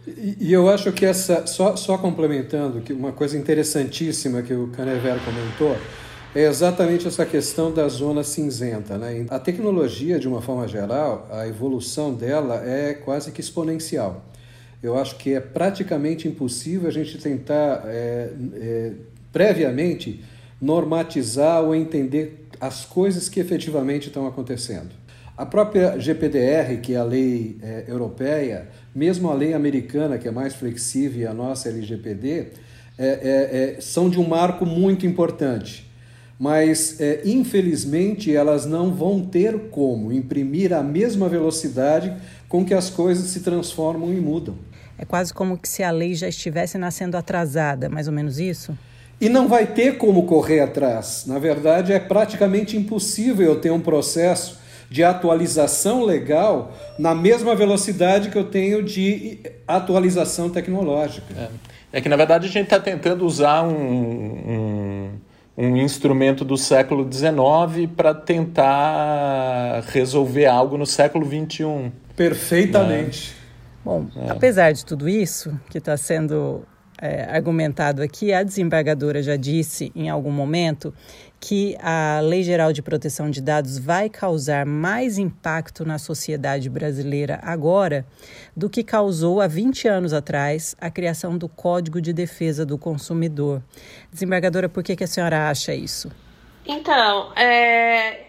E, 0.06 0.36
e 0.42 0.54
eu 0.54 0.70
acho 0.70 0.92
que 0.92 1.06
essa, 1.06 1.48
só, 1.48 1.78
só 1.78 1.98
complementando, 1.98 2.82
que 2.82 2.92
uma 2.92 3.14
coisa 3.14 3.38
interessantíssima 3.38 4.42
que 4.42 4.54
o 4.54 4.68
Canever 4.68 5.18
comentou, 5.24 5.78
é 6.36 6.44
exatamente 6.44 7.08
essa 7.08 7.26
questão 7.26 7.72
da 7.72 7.88
zona 7.88 8.26
cinzenta. 8.26 8.98
Né? 8.98 9.26
A 9.30 9.40
tecnologia, 9.40 10.20
de 10.20 10.28
uma 10.28 10.42
forma 10.42 10.68
geral, 10.68 11.26
a 11.32 11.48
evolução 11.48 12.14
dela 12.14 12.62
é 12.66 12.94
quase 12.94 13.32
que 13.32 13.40
exponencial. 13.40 14.26
Eu 14.84 14.98
acho 14.98 15.16
que 15.16 15.34
é 15.34 15.40
praticamente 15.40 16.28
impossível 16.28 16.90
a 16.90 16.92
gente 16.92 17.18
tentar 17.18 17.84
é, 17.86 18.32
é, 18.54 18.92
previamente 19.32 20.22
normatizar 20.62 21.64
ou 21.64 21.74
entender 21.74 22.48
as 22.60 22.84
coisas 22.84 23.30
que 23.30 23.40
efetivamente 23.40 24.08
estão 24.08 24.28
acontecendo. 24.28 24.97
A 25.38 25.46
própria 25.46 26.00
GPDR, 26.00 26.82
que 26.82 26.96
é 26.96 26.98
a 26.98 27.04
lei 27.04 27.60
é, 27.62 27.84
europeia, 27.88 28.70
mesmo 28.96 29.30
a 29.30 29.36
lei 29.36 29.54
americana, 29.54 30.18
que 30.18 30.28
é 30.28 30.32
mais 30.32 30.56
flexível, 30.56 31.22
e 31.22 31.28
a 31.28 31.34
nossa 31.34 31.70
LGPD, 31.70 32.48
é, 32.98 33.06
é, 33.06 33.76
é, 33.78 33.78
são 33.80 34.10
de 34.10 34.20
um 34.20 34.28
marco 34.28 34.66
muito 34.66 35.06
importante. 35.06 35.88
Mas, 36.40 37.00
é, 37.00 37.22
infelizmente, 37.24 38.36
elas 38.36 38.66
não 38.66 38.92
vão 38.92 39.22
ter 39.22 39.70
como 39.70 40.12
imprimir 40.12 40.74
a 40.74 40.82
mesma 40.82 41.30
velocidade 41.30 42.12
com 42.50 42.66
que 42.66 42.74
as 42.74 42.90
coisas 42.90 43.30
se 43.30 43.42
transformam 43.42 44.12
e 44.12 44.20
mudam. 44.20 44.56
É 44.98 45.06
quase 45.06 45.32
como 45.32 45.60
se 45.62 45.84
a 45.84 45.92
lei 45.92 46.16
já 46.16 46.28
estivesse 46.28 46.80
nascendo 46.80 47.16
atrasada, 47.16 47.88
mais 47.90 48.08
ou 48.08 48.14
menos 48.14 48.40
isso? 48.40 48.76
E 49.22 49.30
não 49.30 49.48
vai 49.48 49.68
ter 49.68 50.00
como 50.00 50.26
correr 50.26 50.62
atrás. 50.62 51.26
Na 51.28 51.38
verdade, 51.38 51.94
é 51.94 52.00
praticamente 52.00 52.76
impossível 52.76 53.46
eu 53.46 53.62
ter 53.62 53.70
um 53.70 53.80
processo 53.80 54.66
de 54.90 55.04
atualização 55.04 56.04
legal 56.04 56.72
na 56.98 57.14
mesma 57.14 57.56
velocidade 57.56 58.30
que 58.30 58.38
eu 58.38 58.46
tenho 58.46 58.84
de 58.84 59.40
atualização 59.68 60.50
tecnológica. 60.50 61.34
É, 61.36 61.98
é 61.98 62.02
que, 62.02 62.10
na 62.10 62.16
verdade, 62.16 62.48
a 62.48 62.50
gente 62.50 62.66
está 62.66 62.80
tentando 62.80 63.26
usar 63.26 63.64
um, 63.64 63.74
um, 63.76 65.10
um, 65.58 65.78
instrumento 65.78 66.46
do 66.46 66.58
século 66.58 67.08
XIX 67.12 67.90
para 67.96 68.14
tentar 68.14 69.84
resolver 69.88 70.46
algo 70.46 70.78
no 70.78 70.86
século 70.86 71.26
XXI. 71.26 71.92
Perfeitamente. 72.16 73.32
Né? 73.32 73.38
Bom, 73.84 74.08
é. 74.16 74.32
apesar 74.32 74.72
de 74.72 74.86
tudo 74.86 75.08
isso 75.08 75.58
que 75.70 75.78
está 75.78 75.96
sendo 75.96 76.66
é, 77.02 77.24
argumentado 77.24 78.02
aqui, 78.02 78.34
a 78.34 78.44
desembargadora 78.44 79.22
já 79.22 79.36
disse 79.36 79.92
em 79.96 80.10
algum 80.10 80.32
momento 80.32 80.94
que 81.40 81.78
a 81.80 82.20
Lei 82.22 82.44
Geral 82.44 82.74
de 82.74 82.82
Proteção 82.82 83.30
de 83.30 83.42
Dados 83.42 83.78
vai 83.78 84.10
causar 84.10 84.66
mais 84.66 85.18
impacto 85.18 85.86
na 85.86 85.98
sociedade 85.98 86.70
brasileira 86.70 87.40
agora 87.44 88.06
do 88.56 88.70
que 88.70 88.84
causou 88.84 89.40
há 89.40 89.48
20 89.48 89.88
anos 89.88 90.14
atrás 90.14 90.76
a 90.80 90.90
criação 90.90 91.38
do 91.38 91.48
Código 91.48 92.02
de 92.02 92.12
Defesa 92.12 92.66
do 92.66 92.78
Consumidor. 92.78 93.62
Desembargadora, 94.12 94.68
por 94.68 94.84
que, 94.84 94.96
que 94.96 95.04
a 95.04 95.08
senhora 95.08 95.50
acha 95.50 95.74
isso? 95.74 96.12
Então, 96.66 97.34
é, 97.36 98.28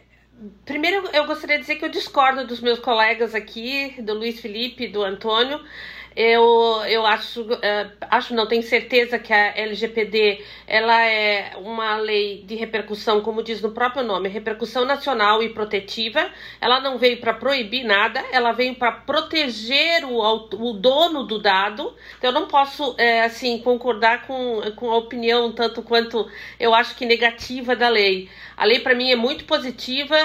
Primeiro, 0.65 1.09
eu 1.13 1.27
gostaria 1.27 1.57
de 1.57 1.63
dizer 1.63 1.77
que 1.77 1.85
eu 1.85 1.89
discordo 1.89 2.47
dos 2.47 2.61
meus 2.61 2.79
colegas 2.79 3.35
aqui, 3.35 4.01
do 4.01 4.15
Luiz 4.15 4.39
Felipe 4.39 4.87
do 4.87 5.03
Antônio. 5.03 5.61
Eu, 6.17 6.83
eu 6.89 7.07
acho, 7.07 7.43
uh, 7.43 7.59
acho 8.11 8.35
não, 8.35 8.47
tenho 8.47 8.63
certeza 8.63 9.19
que 9.19 9.33
a 9.33 9.57
LGPD 9.57 10.45
ela 10.67 11.05
é 11.05 11.53
uma 11.57 11.97
lei 11.97 12.43
de 12.47 12.55
repercussão, 12.57 13.21
como 13.21 13.43
diz 13.43 13.61
no 13.61 13.71
próprio 13.71 14.03
nome, 14.03 14.29
repercussão 14.29 14.85
nacional 14.85 15.43
e 15.43 15.51
protetiva. 15.51 16.31
Ela 16.61 16.81
não 16.81 16.99
veio 16.99 17.19
para 17.19 17.35
proibir 17.35 17.85
nada, 17.85 18.23
ela 18.33 18.53
veio 18.53 18.75
para 18.75 18.93
proteger 18.93 20.05
o, 20.05 20.19
o 20.21 20.73
dono 20.73 21.25
do 21.25 21.39
dado. 21.39 21.95
Então, 22.19 22.31
eu 22.31 22.35
não 22.35 22.49
posso, 22.49 22.95
é, 22.99 23.23
assim, 23.23 23.59
concordar 23.59 24.27
com, 24.27 24.61
com 24.77 24.91
a 24.91 24.97
opinião 24.97 25.53
tanto 25.53 25.83
quanto 25.83 26.29
eu 26.59 26.75
acho 26.75 26.97
que 26.97 27.07
negativa 27.07 27.77
da 27.77 27.89
lei. 27.89 28.29
A 28.57 28.65
lei, 28.65 28.81
para 28.81 28.95
mim, 28.95 29.13
é 29.13 29.17
muito 29.17 29.45
positiva 29.45 30.17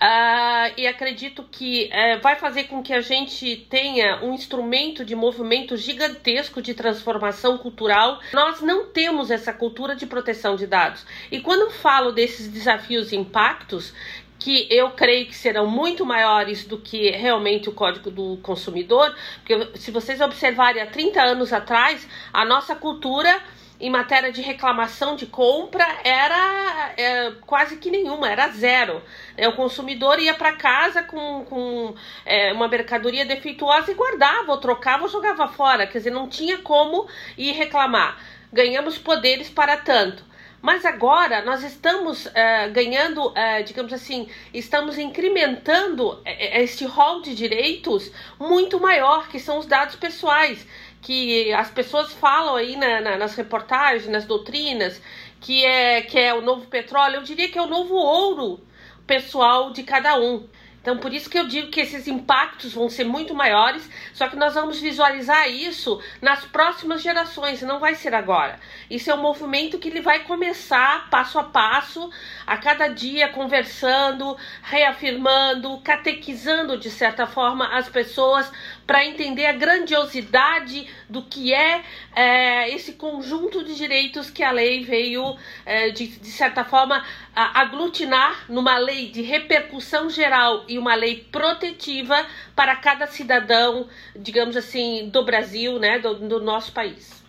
uh, 0.00 0.72
e 0.76 0.86
acredito 0.86 1.44
que 1.50 1.90
uh, 1.92 2.20
vai 2.22 2.36
fazer 2.36 2.64
com 2.64 2.82
que 2.82 2.92
a 2.92 3.00
gente 3.00 3.66
tenha 3.68 4.22
um 4.22 4.32
instrumento 4.32 5.04
de 5.04 5.14
movimento 5.14 5.76
gigantesco 5.76 6.62
de 6.62 6.74
transformação 6.74 7.58
cultural. 7.58 8.20
Nós 8.32 8.60
não 8.60 8.86
temos 8.86 9.30
essa 9.30 9.52
cultura 9.52 9.94
de 9.94 10.06
proteção 10.06 10.56
de 10.56 10.66
dados. 10.66 11.04
E 11.30 11.40
quando 11.40 11.70
falo 11.70 12.12
desses 12.12 12.48
desafios 12.48 13.12
e 13.12 13.16
impactos, 13.16 13.92
que 14.38 14.68
eu 14.70 14.90
creio 14.90 15.26
que 15.26 15.34
serão 15.34 15.66
muito 15.66 16.06
maiores 16.06 16.64
do 16.64 16.78
que 16.78 17.10
realmente 17.10 17.68
o 17.68 17.72
Código 17.72 18.08
do 18.10 18.38
Consumidor, 18.40 19.14
porque 19.38 19.76
se 19.78 19.90
vocês 19.90 20.20
observarem 20.20 20.80
há 20.80 20.86
30 20.86 21.20
anos 21.20 21.52
atrás, 21.52 22.08
a 22.32 22.44
nossa 22.44 22.76
cultura 22.76 23.42
em 23.80 23.90
matéria 23.90 24.32
de 24.32 24.42
reclamação 24.42 25.14
de 25.14 25.26
compra 25.26 25.86
era 26.02 26.92
é, 26.96 27.32
quase 27.46 27.76
que 27.76 27.90
nenhuma, 27.90 28.28
era 28.28 28.48
zero. 28.48 29.02
É, 29.36 29.48
o 29.48 29.54
consumidor 29.54 30.18
ia 30.18 30.34
para 30.34 30.52
casa 30.52 31.02
com, 31.02 31.44
com 31.44 31.94
é, 32.26 32.52
uma 32.52 32.66
mercadoria 32.66 33.24
defeituosa 33.24 33.92
e 33.92 33.94
guardava, 33.94 34.50
ou 34.50 34.58
trocava 34.58 35.04
ou 35.04 35.08
jogava 35.08 35.46
fora. 35.48 35.86
Quer 35.86 35.98
dizer, 35.98 36.10
não 36.10 36.28
tinha 36.28 36.58
como 36.58 37.06
ir 37.36 37.52
reclamar. 37.52 38.18
Ganhamos 38.52 38.98
poderes 38.98 39.48
para 39.48 39.76
tanto. 39.76 40.26
Mas 40.60 40.84
agora 40.84 41.44
nós 41.44 41.62
estamos 41.62 42.26
uh, 42.26 42.30
ganhando, 42.72 43.28
uh, 43.28 43.62
digamos 43.64 43.92
assim, 43.92 44.28
estamos 44.52 44.98
incrementando 44.98 46.20
este 46.26 46.84
rol 46.84 47.22
de 47.22 47.32
direitos 47.32 48.10
muito 48.40 48.80
maior, 48.80 49.28
que 49.28 49.38
são 49.38 49.58
os 49.58 49.66
dados 49.66 49.94
pessoais 49.94 50.66
que 51.00 51.52
as 51.52 51.70
pessoas 51.70 52.12
falam 52.12 52.56
aí 52.56 52.76
na, 52.76 53.00
na, 53.00 53.16
nas 53.16 53.34
reportagens, 53.34 54.08
nas 54.08 54.24
doutrinas, 54.24 55.00
que 55.40 55.64
é, 55.64 56.02
que 56.02 56.18
é 56.18 56.34
o 56.34 56.40
novo 56.40 56.66
petróleo, 56.66 57.16
eu 57.16 57.22
diria 57.22 57.48
que 57.48 57.58
é 57.58 57.62
o 57.62 57.66
novo 57.66 57.94
ouro 57.94 58.60
pessoal 59.06 59.72
de 59.72 59.82
cada 59.82 60.18
um. 60.18 60.46
Então, 60.80 60.96
por 60.96 61.12
isso 61.12 61.28
que 61.28 61.38
eu 61.38 61.46
digo 61.46 61.70
que 61.70 61.80
esses 61.80 62.06
impactos 62.06 62.72
vão 62.72 62.88
ser 62.88 63.04
muito 63.04 63.34
maiores, 63.34 63.90
só 64.14 64.28
que 64.28 64.36
nós 64.36 64.54
vamos 64.54 64.80
visualizar 64.80 65.46
isso 65.50 66.00
nas 66.22 66.44
próximas 66.46 67.02
gerações, 67.02 67.60
não 67.60 67.78
vai 67.78 67.94
ser 67.94 68.14
agora. 68.14 68.58
Isso 68.88 69.10
é 69.10 69.14
um 69.14 69.20
movimento 69.20 69.78
que 69.78 69.88
ele 69.88 70.00
vai 70.00 70.20
começar 70.20 71.10
passo 71.10 71.38
a 71.38 71.44
passo, 71.44 72.10
a 72.46 72.56
cada 72.56 72.88
dia 72.88 73.28
conversando, 73.28 74.36
reafirmando, 74.62 75.78
catequizando 75.80 76.78
de 76.78 76.88
certa 76.88 77.26
forma 77.26 77.66
as 77.76 77.88
pessoas 77.88 78.50
para 78.88 79.04
entender 79.04 79.44
a 79.44 79.52
grandiosidade 79.52 80.86
do 81.10 81.22
que 81.22 81.52
é, 81.52 81.82
é, 82.16 82.74
esse 82.74 82.94
conjunto 82.94 83.62
de 83.62 83.74
direitos 83.74 84.30
que 84.30 84.42
a 84.42 84.50
lei 84.50 84.82
veio, 84.82 85.36
é, 85.66 85.90
de, 85.90 86.06
de 86.06 86.30
certa 86.30 86.64
forma, 86.64 87.04
aglutinar 87.34 88.46
numa 88.48 88.78
lei 88.78 89.10
de 89.10 89.20
repercussão 89.20 90.08
geral 90.08 90.62
e 90.66 90.78
uma 90.78 90.94
lei 90.94 91.16
protetiva 91.30 92.16
para 92.56 92.74
cada 92.76 93.06
cidadão, 93.06 93.86
digamos 94.16 94.56
assim, 94.56 95.10
do 95.10 95.22
Brasil, 95.22 95.78
né, 95.78 95.98
do, 95.98 96.14
do 96.14 96.40
nosso 96.40 96.72
país. 96.72 97.22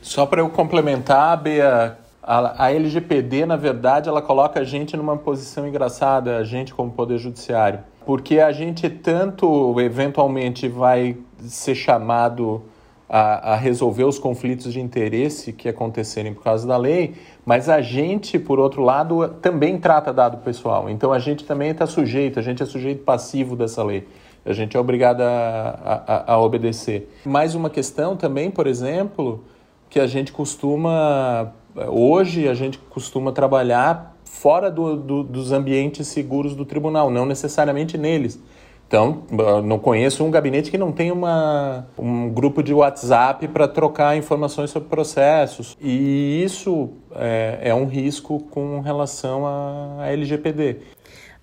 Só 0.00 0.24
para 0.24 0.40
eu 0.40 0.48
complementar, 0.48 1.36
Bea, 1.36 1.98
a, 2.22 2.64
a 2.64 2.72
LGPD, 2.72 3.44
na 3.44 3.56
verdade, 3.56 4.08
ela 4.08 4.22
coloca 4.22 4.60
a 4.60 4.64
gente 4.64 4.96
numa 4.96 5.18
posição 5.18 5.68
engraçada, 5.68 6.38
a 6.38 6.44
gente 6.44 6.72
como 6.72 6.90
Poder 6.90 7.18
Judiciário, 7.18 7.80
porque 8.08 8.40
a 8.40 8.50
gente 8.52 8.88
tanto 8.88 9.78
eventualmente 9.78 10.66
vai 10.66 11.18
ser 11.40 11.74
chamado 11.74 12.62
a, 13.06 13.52
a, 13.52 13.54
resolver 13.54 14.04
os 14.04 14.18
conflitos 14.18 14.72
de 14.72 14.80
interesse 14.80 15.52
que 15.52 15.68
acontecerem 15.68 16.32
por 16.32 16.42
causa 16.42 16.66
da 16.66 16.78
lei, 16.78 17.16
mas 17.44 17.68
a 17.68 17.82
gente, 17.82 18.38
por 18.38 18.58
outro 18.58 18.82
lado, 18.82 19.28
também 19.42 19.76
trata 19.76 20.10
dado 20.10 20.38
pessoal. 20.38 20.88
Então 20.88 21.12
a 21.12 21.18
gente 21.18 21.44
também 21.44 21.68
está 21.68 21.86
sujeito, 21.86 22.38
a 22.38 22.42
gente 22.42 22.62
é 22.62 22.66
sujeito 22.66 23.04
passivo 23.04 23.54
dessa 23.54 23.84
lei. 23.84 24.08
A 24.42 24.54
gente 24.54 24.74
é 24.74 24.80
obrigado 24.80 25.20
a, 25.20 26.02
a, 26.06 26.32
a 26.32 26.40
obedecer. 26.40 27.14
Mais 27.26 27.54
uma 27.54 27.68
questão 27.68 28.16
também, 28.16 28.50
por 28.50 28.66
exemplo, 28.66 29.44
que 29.90 30.00
a 30.00 30.06
gente 30.06 30.32
costuma, 30.32 31.52
hoje, 31.88 32.48
a 32.48 32.54
gente 32.54 32.78
costuma 32.78 33.32
trabalhar 33.32 34.17
fora 34.30 34.70
do, 34.70 34.96
do, 34.96 35.22
dos 35.22 35.52
ambientes 35.52 36.06
seguros 36.08 36.54
do 36.54 36.64
tribunal, 36.64 37.10
não 37.10 37.26
necessariamente 37.26 37.96
neles. 37.98 38.40
Então, 38.88 39.24
não 39.64 39.78
conheço 39.78 40.24
um 40.24 40.30
gabinete 40.30 40.70
que 40.70 40.78
não 40.78 40.90
tem 40.90 41.12
uma, 41.12 41.86
um 41.98 42.30
grupo 42.30 42.62
de 42.62 42.72
WhatsApp 42.72 43.46
para 43.48 43.68
trocar 43.68 44.16
informações 44.16 44.70
sobre 44.70 44.88
processos. 44.88 45.76
E 45.78 46.42
isso 46.42 46.88
é, 47.14 47.58
é 47.64 47.74
um 47.74 47.84
risco 47.84 48.40
com 48.50 48.80
relação 48.80 49.46
à 49.46 50.06
LGPD. 50.08 50.78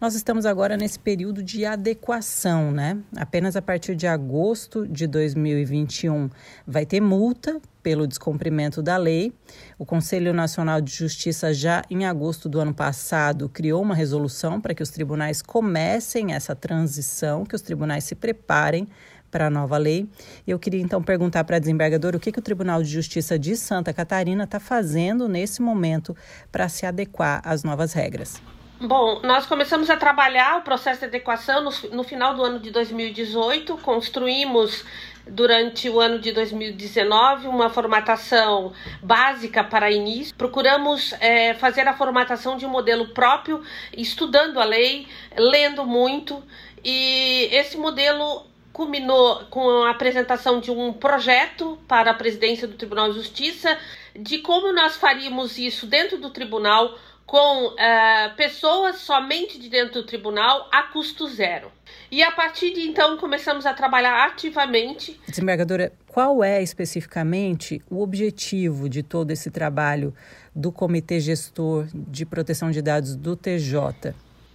Nós 0.06 0.14
estamos 0.14 0.46
agora 0.46 0.78
nesse 0.78 1.00
período 1.00 1.42
de 1.42 1.66
adequação, 1.66 2.72
né? 2.72 2.96
Apenas 3.18 3.56
a 3.56 3.62
partir 3.62 3.96
de 3.96 4.06
agosto 4.06 4.88
de 4.88 5.08
2021 5.08 6.30
vai 6.68 6.86
ter 6.86 7.02
multa 7.02 7.60
pelo 7.82 8.06
descumprimento 8.06 8.84
da 8.84 8.98
lei. 8.98 9.34
O 9.80 9.84
Conselho 9.84 10.32
Nacional 10.32 10.80
de 10.80 10.92
Justiça, 10.92 11.52
já 11.56 11.82
em 11.90 12.06
agosto 12.06 12.48
do 12.48 12.60
ano 12.60 12.72
passado, 12.72 13.50
criou 13.50 13.82
uma 13.82 13.96
resolução 13.96 14.62
para 14.62 14.76
que 14.76 14.84
os 14.84 14.92
tribunais 14.92 15.42
comecem 15.42 16.36
essa 16.36 16.56
transição, 16.56 17.44
que 17.44 17.56
os 17.56 17.64
tribunais 17.64 18.04
se 18.04 18.14
preparem 18.14 18.88
para 19.32 19.48
a 19.48 19.50
nova 19.50 19.76
lei. 19.76 20.08
Eu 20.46 20.60
queria 20.60 20.84
então 20.84 21.02
perguntar 21.02 21.44
para 21.46 21.56
a 21.56 21.60
desembargadora 21.60 22.16
o 22.16 22.20
que, 22.20 22.32
que 22.32 22.38
o 22.38 22.44
Tribunal 22.44 22.84
de 22.84 22.90
Justiça 22.92 23.40
de 23.40 23.56
Santa 23.58 23.92
Catarina 23.92 24.44
está 24.44 24.60
fazendo 24.60 25.28
nesse 25.28 25.64
momento 25.64 26.16
para 26.52 26.70
se 26.70 26.86
adequar 26.86 27.42
às 27.44 27.64
novas 27.64 27.92
regras. 27.92 28.40
Bom, 28.80 29.22
nós 29.24 29.46
começamos 29.46 29.90
a 29.90 29.96
trabalhar 29.96 30.58
o 30.58 30.62
processo 30.62 31.00
de 31.00 31.06
adequação 31.06 31.64
no, 31.64 31.72
no 31.96 32.04
final 32.04 32.34
do 32.34 32.44
ano 32.44 32.60
de 32.60 32.72
2018, 32.72 33.78
construímos 33.78 34.84
durante 35.26 35.90
o 35.90 36.02
ano 36.02 36.20
de 36.20 36.34
2019 36.34 37.48
uma 37.48 37.70
formatação 37.70 38.74
básica 39.02 39.64
para 39.64 39.90
início. 39.90 40.36
Procuramos 40.36 41.14
é, 41.22 41.54
fazer 41.54 41.88
a 41.88 41.94
formatação 41.94 42.58
de 42.58 42.66
um 42.66 42.70
modelo 42.70 43.08
próprio, 43.08 43.64
estudando 43.96 44.60
a 44.60 44.66
lei, 44.66 45.08
lendo 45.38 45.86
muito, 45.86 46.44
e 46.84 47.48
esse 47.54 47.78
modelo 47.78 48.46
culminou 48.74 49.46
com 49.46 49.84
a 49.84 49.92
apresentação 49.92 50.60
de 50.60 50.70
um 50.70 50.92
projeto 50.92 51.80
para 51.88 52.12
a 52.12 52.14
presidência 52.14 52.68
do 52.68 52.74
Tribunal 52.74 53.08
de 53.08 53.20
Justiça 53.20 53.78
de 54.18 54.40
como 54.40 54.74
nós 54.74 54.96
faríamos 54.96 55.58
isso 55.58 55.86
dentro 55.86 56.18
do 56.18 56.30
tribunal 56.30 56.98
com 57.26 57.68
uh, 57.68 58.36
pessoas 58.36 58.98
somente 58.98 59.60
de 59.60 59.68
dentro 59.68 60.02
do 60.02 60.06
tribunal 60.06 60.70
a 60.72 60.84
custo 60.84 61.28
zero. 61.28 61.72
E 62.12 62.22
a 62.22 62.32
partir 62.32 62.72
de 62.72 62.82
então 62.82 63.18
começamos 63.18 63.66
a 63.66 63.74
trabalhar 63.74 64.26
ativamente. 64.26 65.20
Desembargadora, 65.28 65.92
qual 66.08 66.44
é 66.44 66.62
especificamente 66.62 67.82
o 67.90 68.02
objetivo 68.02 68.88
de 68.88 69.02
todo 69.02 69.32
esse 69.32 69.50
trabalho 69.50 70.14
do 70.56 70.72
Comitê 70.72 71.20
Gestor 71.20 71.88
de 71.94 72.26
Proteção 72.26 72.72
de 72.72 72.82
Dados 72.82 73.16
do 73.16 73.36
TJ? 73.36 74.14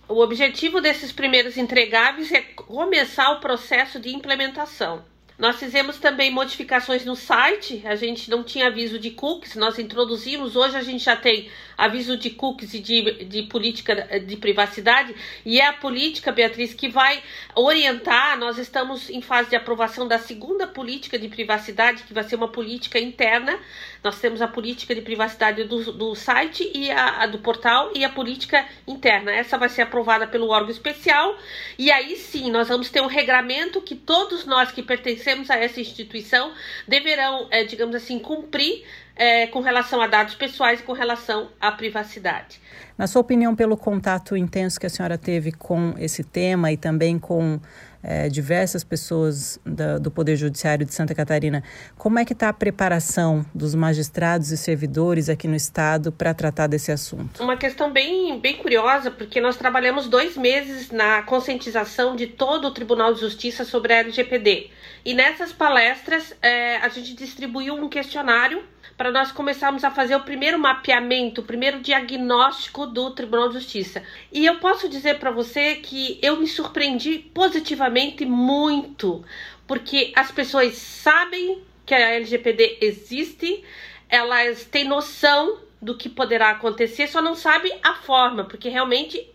O 0.08 0.20
objetivo 0.20 0.80
desses 0.80 1.12
primeiros 1.12 1.56
entregáveis 1.56 2.32
é 2.32 2.40
começar 2.40 3.30
o 3.32 3.40
processo 3.40 4.00
de 4.00 4.14
implementação. 4.14 5.04
Nós 5.40 5.56
fizemos 5.56 5.96
também 5.96 6.30
modificações 6.30 7.02
no 7.06 7.16
site, 7.16 7.80
a 7.86 7.96
gente 7.96 8.28
não 8.28 8.44
tinha 8.44 8.66
aviso 8.66 8.98
de 8.98 9.10
cookies, 9.10 9.56
nós 9.56 9.78
introduzimos, 9.78 10.54
hoje 10.54 10.76
a 10.76 10.82
gente 10.82 11.02
já 11.02 11.16
tem 11.16 11.50
aviso 11.78 12.14
de 12.18 12.28
cookies 12.28 12.74
e 12.74 12.78
de, 12.78 13.24
de 13.24 13.42
política 13.44 14.20
de 14.20 14.36
privacidade, 14.36 15.14
e 15.42 15.58
é 15.58 15.66
a 15.66 15.72
política, 15.72 16.30
Beatriz, 16.30 16.74
que 16.74 16.90
vai 16.90 17.22
orientar. 17.54 18.38
Nós 18.38 18.58
estamos 18.58 19.08
em 19.08 19.22
fase 19.22 19.48
de 19.48 19.56
aprovação 19.56 20.06
da 20.06 20.18
segunda 20.18 20.66
política 20.66 21.18
de 21.18 21.28
privacidade, 21.28 22.02
que 22.02 22.12
vai 22.12 22.24
ser 22.24 22.36
uma 22.36 22.48
política 22.48 22.98
interna. 22.98 23.58
Nós 24.02 24.18
temos 24.20 24.40
a 24.40 24.48
política 24.48 24.94
de 24.94 25.02
privacidade 25.02 25.64
do, 25.64 25.92
do 25.92 26.14
site 26.14 26.70
e 26.74 26.90
a, 26.90 27.22
a 27.22 27.26
do 27.26 27.38
portal 27.38 27.90
e 27.94 28.04
a 28.04 28.08
política 28.08 28.66
interna. 28.86 29.30
Essa 29.30 29.58
vai 29.58 29.68
ser 29.68 29.82
aprovada 29.82 30.26
pelo 30.26 30.48
órgão 30.48 30.70
especial, 30.70 31.36
e 31.78 31.90
aí 31.90 32.16
sim 32.16 32.50
nós 32.50 32.68
vamos 32.68 32.90
ter 32.90 33.00
um 33.00 33.06
regramento 33.06 33.80
que 33.80 33.94
todos 33.94 34.46
nós 34.46 34.72
que 34.72 34.82
pertencemos 34.82 35.50
a 35.50 35.56
essa 35.56 35.80
instituição 35.80 36.52
deverão, 36.88 37.46
é, 37.50 37.64
digamos 37.64 37.94
assim, 37.94 38.18
cumprir 38.18 38.84
é, 39.20 39.46
com 39.48 39.60
relação 39.60 40.00
a 40.00 40.06
dados 40.06 40.34
pessoais 40.34 40.80
e 40.80 40.82
com 40.82 40.94
relação 40.94 41.50
à 41.60 41.70
privacidade. 41.70 42.58
Na 42.96 43.06
sua 43.06 43.20
opinião, 43.20 43.54
pelo 43.54 43.76
contato 43.76 44.34
intenso 44.34 44.80
que 44.80 44.86
a 44.86 44.88
senhora 44.88 45.18
teve 45.18 45.52
com 45.52 45.94
esse 45.98 46.24
tema 46.24 46.72
e 46.72 46.76
também 46.78 47.18
com 47.18 47.60
é, 48.02 48.30
diversas 48.30 48.82
pessoas 48.82 49.60
da, 49.62 49.98
do 49.98 50.10
Poder 50.10 50.36
Judiciário 50.36 50.86
de 50.86 50.94
Santa 50.94 51.14
Catarina, 51.14 51.62
como 51.98 52.18
é 52.18 52.24
que 52.24 52.32
está 52.32 52.48
a 52.48 52.52
preparação 52.54 53.44
dos 53.54 53.74
magistrados 53.74 54.52
e 54.52 54.56
servidores 54.56 55.28
aqui 55.28 55.46
no 55.46 55.54
Estado 55.54 56.10
para 56.10 56.32
tratar 56.32 56.66
desse 56.66 56.90
assunto? 56.90 57.42
Uma 57.42 57.58
questão 57.58 57.92
bem, 57.92 58.40
bem 58.40 58.56
curiosa, 58.56 59.10
porque 59.10 59.38
nós 59.38 59.58
trabalhamos 59.58 60.08
dois 60.08 60.34
meses 60.34 60.90
na 60.90 61.20
conscientização 61.24 62.16
de 62.16 62.26
todo 62.26 62.68
o 62.68 62.70
Tribunal 62.70 63.12
de 63.12 63.20
Justiça 63.20 63.66
sobre 63.66 63.92
a 63.92 63.98
LGPD. 63.98 64.70
E 65.04 65.12
nessas 65.12 65.52
palestras, 65.52 66.34
é, 66.40 66.78
a 66.78 66.88
gente 66.88 67.14
distribuiu 67.14 67.74
um 67.74 67.86
questionário 67.86 68.62
para 69.00 69.10
nós 69.10 69.32
começarmos 69.32 69.82
a 69.82 69.90
fazer 69.90 70.14
o 70.14 70.20
primeiro 70.20 70.58
mapeamento, 70.58 71.40
o 71.40 71.44
primeiro 71.44 71.80
diagnóstico 71.80 72.86
do 72.86 73.10
Tribunal 73.12 73.48
de 73.48 73.54
Justiça. 73.54 74.02
E 74.30 74.44
eu 74.44 74.58
posso 74.58 74.90
dizer 74.90 75.18
para 75.18 75.30
você 75.30 75.76
que 75.76 76.18
eu 76.20 76.38
me 76.38 76.46
surpreendi 76.46 77.18
positivamente 77.32 78.26
muito, 78.26 79.24
porque 79.66 80.12
as 80.14 80.30
pessoas 80.30 80.74
sabem 80.74 81.62
que 81.86 81.94
a 81.94 81.98
LGPD 81.98 82.76
existe, 82.82 83.64
elas 84.06 84.64
têm 84.64 84.86
noção 84.86 85.60
do 85.80 85.96
que 85.96 86.10
poderá 86.10 86.50
acontecer, 86.50 87.06
só 87.06 87.22
não 87.22 87.34
sabe 87.34 87.72
a 87.82 87.94
forma, 87.94 88.44
porque 88.44 88.68
realmente 88.68 89.26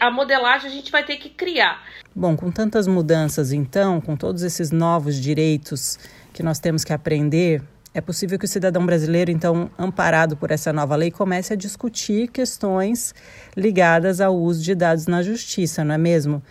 a 0.00 0.10
modelagem 0.10 0.68
a 0.68 0.74
gente 0.74 0.90
vai 0.90 1.04
ter 1.04 1.18
que 1.18 1.28
criar. 1.28 1.80
Bom, 2.12 2.36
com 2.36 2.50
tantas 2.50 2.88
mudanças, 2.88 3.52
então, 3.52 4.00
com 4.00 4.16
todos 4.16 4.42
esses 4.42 4.72
novos 4.72 5.14
direitos 5.14 5.96
que 6.32 6.42
nós 6.42 6.58
temos 6.58 6.82
que 6.82 6.92
aprender, 6.92 7.62
é 7.94 8.00
possível 8.00 8.38
que 8.38 8.44
o 8.44 8.48
cidadão 8.48 8.84
brasileiro, 8.86 9.30
então, 9.30 9.70
amparado 9.78 10.36
por 10.36 10.50
essa 10.50 10.72
nova 10.72 10.96
lei, 10.96 11.10
comece 11.10 11.52
a 11.52 11.56
discutir 11.56 12.28
questões 12.28 13.14
ligadas 13.56 14.20
ao 14.20 14.34
uso 14.34 14.62
de 14.62 14.74
dados 14.74 15.06
na 15.06 15.22
justiça, 15.22 15.84
não 15.84 15.94
é 15.94 15.98
mesmo? 15.98 16.42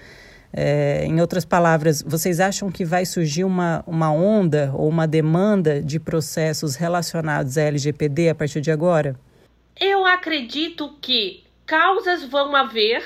É, 0.54 1.06
em 1.06 1.20
outras 1.20 1.46
palavras, 1.46 2.04
vocês 2.06 2.40
acham 2.40 2.70
que 2.70 2.84
vai 2.84 3.06
surgir 3.06 3.44
uma, 3.44 3.84
uma 3.88 4.12
onda 4.12 4.72
ou 4.76 4.88
uma 4.88 5.08
demanda 5.08 5.82
de 5.82 6.00
processos 6.00 6.76
relacionados 6.76 7.58
à 7.58 7.62
LGPD 7.64 8.30
a 8.30 8.36
partir 8.36 8.62
de 8.62 8.70
agora? 8.70 9.16
Eu 9.80 10.06
acredito 10.06 10.96
que 11.02 11.44
causas 11.66 12.24
vão 12.26 12.56
haver, 12.56 13.02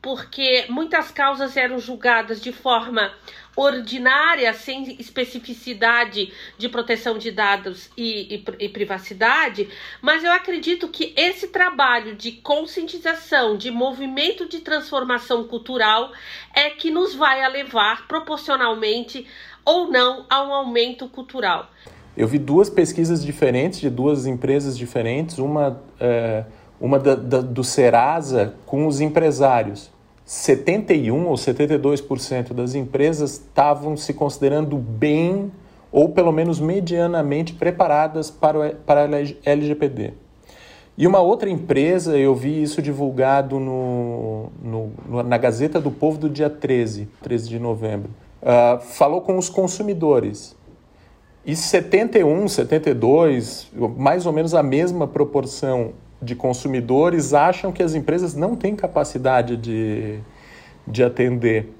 porque 0.00 0.64
muitas 0.70 1.10
causas 1.10 1.56
eram 1.56 1.78
julgadas 1.78 2.40
de 2.40 2.52
forma 2.52 3.12
ordinária, 3.56 4.52
sem 4.52 4.96
especificidade 4.98 6.32
de 6.58 6.68
proteção 6.68 7.18
de 7.18 7.30
dados 7.30 7.90
e, 7.96 8.36
e, 8.36 8.64
e, 8.64 8.68
privacidade, 8.68 9.68
mas 10.02 10.24
eu 10.24 10.32
acredito 10.32 10.88
que 10.88 11.12
esse 11.16 11.48
trabalho 11.48 12.14
de 12.14 12.32
conscientização, 12.32 13.56
de 13.56 13.70
movimento 13.70 14.48
de 14.48 14.60
transformação 14.60 15.44
cultural, 15.44 16.12
é 16.54 16.70
que 16.70 16.90
nos 16.90 17.14
vai 17.14 17.48
levar 17.50 18.08
proporcionalmente 18.08 19.26
ou 19.64 19.90
não 19.90 20.26
a 20.28 20.42
um 20.42 20.52
aumento 20.52 21.08
cultural. 21.08 21.70
Eu 22.16 22.28
vi 22.28 22.38
duas 22.38 22.70
pesquisas 22.70 23.24
diferentes 23.24 23.80
de 23.80 23.90
duas 23.90 24.26
empresas 24.26 24.78
diferentes, 24.78 25.38
uma, 25.38 25.82
é, 25.98 26.44
uma 26.80 26.98
da, 26.98 27.14
da, 27.14 27.40
do 27.40 27.64
Serasa 27.64 28.54
com 28.66 28.86
os 28.86 29.00
empresários. 29.00 29.90
71 30.24 31.26
ou 31.26 31.34
72% 31.34 32.54
das 32.54 32.74
empresas 32.74 33.32
estavam 33.32 33.96
se 33.96 34.14
considerando 34.14 34.76
bem 34.76 35.52
ou 35.92 36.08
pelo 36.08 36.32
menos 36.32 36.58
medianamente 36.58 37.52
preparadas 37.52 38.30
para, 38.30 38.58
o, 38.58 38.74
para 38.74 39.04
a 39.04 39.08
LGPD. 39.44 40.14
E 40.96 41.06
uma 41.06 41.20
outra 41.20 41.50
empresa, 41.50 42.16
eu 42.16 42.34
vi 42.34 42.62
isso 42.62 42.80
divulgado 42.80 43.58
no, 43.58 44.50
no, 44.62 45.22
na 45.24 45.36
Gazeta 45.36 45.80
do 45.80 45.90
Povo 45.90 46.18
do 46.18 46.30
dia 46.30 46.48
13, 46.48 47.08
13 47.20 47.48
de 47.48 47.58
novembro, 47.58 48.10
uh, 48.42 48.80
falou 48.80 49.20
com 49.20 49.36
os 49.36 49.48
consumidores. 49.48 50.56
E 51.44 51.54
71, 51.54 52.48
72, 52.48 53.70
mais 53.96 54.24
ou 54.24 54.32
menos 54.32 54.54
a 54.54 54.62
mesma 54.62 55.06
proporção 55.06 55.92
de 56.24 56.34
consumidores 56.34 57.34
acham 57.34 57.70
que 57.70 57.82
as 57.82 57.94
empresas 57.94 58.34
não 58.34 58.56
têm 58.56 58.74
capacidade 58.74 59.56
de, 59.56 60.18
de 60.86 61.02
atender 61.02 61.72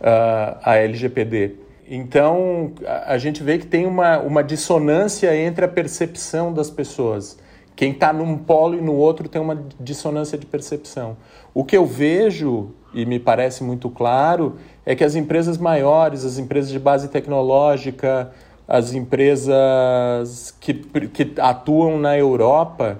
uh, 0.00 0.58
a 0.62 0.76
LGPD. 0.76 1.52
Então, 1.88 2.72
a, 2.86 3.14
a 3.14 3.18
gente 3.18 3.42
vê 3.42 3.58
que 3.58 3.66
tem 3.66 3.86
uma, 3.86 4.18
uma 4.18 4.42
dissonância 4.42 5.34
entre 5.34 5.64
a 5.64 5.68
percepção 5.68 6.52
das 6.52 6.70
pessoas. 6.70 7.38
Quem 7.74 7.92
está 7.92 8.12
num 8.12 8.36
polo 8.36 8.76
e 8.76 8.80
no 8.80 8.94
outro 8.94 9.28
tem 9.28 9.40
uma 9.40 9.64
dissonância 9.78 10.36
de 10.36 10.44
percepção. 10.44 11.16
O 11.54 11.64
que 11.64 11.76
eu 11.76 11.86
vejo, 11.86 12.70
e 12.92 13.06
me 13.06 13.20
parece 13.20 13.62
muito 13.62 13.88
claro, 13.88 14.56
é 14.84 14.96
que 14.96 15.04
as 15.04 15.14
empresas 15.14 15.56
maiores, 15.56 16.24
as 16.24 16.38
empresas 16.38 16.70
de 16.70 16.78
base 16.78 17.08
tecnológica, 17.08 18.32
as 18.66 18.92
empresas 18.92 20.54
que, 20.60 20.74
que 20.74 21.32
atuam 21.40 21.98
na 21.98 22.18
Europa, 22.18 22.98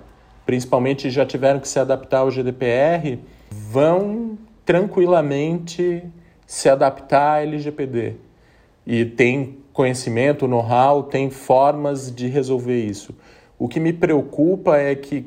principalmente 0.49 1.11
já 1.11 1.27
tiveram 1.27 1.61
que 1.61 1.69
se 1.69 1.79
adaptar 1.79 2.21
ao 2.21 2.31
GDPR, 2.31 3.19
vão 3.51 4.39
tranquilamente 4.65 6.03
se 6.47 6.71
adaptar 6.71 7.35
à 7.35 7.43
LGPD. 7.43 8.15
E 8.87 9.05
tem 9.05 9.59
conhecimento, 9.75 10.49
know-how, 10.49 11.03
tem 11.03 11.29
formas 11.29 12.11
de 12.11 12.29
resolver 12.29 12.83
isso. 12.83 13.15
O 13.59 13.69
que 13.69 13.79
me 13.79 13.93
preocupa 13.93 14.79
é 14.79 14.95
que 14.95 15.27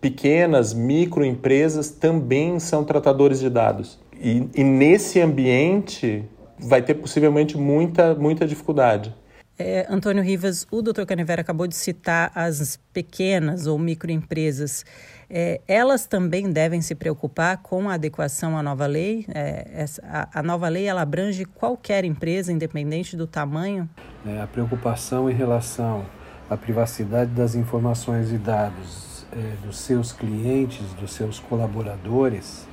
pequenas, 0.00 0.72
microempresas 0.72 1.90
também 1.90 2.60
são 2.60 2.84
tratadores 2.84 3.40
de 3.40 3.50
dados. 3.50 3.98
E, 4.20 4.48
e 4.54 4.62
nesse 4.62 5.20
ambiente 5.20 6.24
vai 6.60 6.80
ter 6.80 6.94
possivelmente 6.94 7.58
muita, 7.58 8.14
muita 8.14 8.46
dificuldade. 8.46 9.12
É, 9.56 9.86
Antônio 9.88 10.22
Rivas, 10.22 10.66
o 10.68 10.82
doutor 10.82 11.06
Canevera 11.06 11.40
acabou 11.40 11.68
de 11.68 11.76
citar 11.76 12.32
as 12.34 12.76
pequenas 12.92 13.68
ou 13.68 13.78
microempresas. 13.78 14.84
É, 15.30 15.60
elas 15.68 16.06
também 16.06 16.50
devem 16.50 16.80
se 16.80 16.94
preocupar 16.94 17.58
com 17.58 17.88
a 17.88 17.94
adequação 17.94 18.58
à 18.58 18.62
nova 18.62 18.86
lei? 18.86 19.24
É, 19.32 19.70
essa, 19.72 20.02
a, 20.04 20.40
a, 20.40 20.42
nova 20.42 20.68
lei 20.68 20.86
ela 20.86 21.02
abrange 21.02 21.44
qualquer 21.44 22.04
empresa, 22.04 22.52
independente 22.52 23.16
do 23.16 23.28
tamanho? 23.28 23.88
É, 24.26 24.40
a 24.40 24.46
preocupação 24.46 25.30
em 25.30 25.34
relação 25.34 26.04
à 26.50 26.56
privacidade 26.56 27.30
das 27.30 27.54
informações 27.54 28.32
e 28.32 28.38
dados 28.38 29.24
é, 29.32 29.54
dos 29.64 29.78
seus 29.78 30.12
clientes, 30.12 30.82
dos 30.94 31.12
seus 31.12 31.38
colaboradores, 31.38 32.66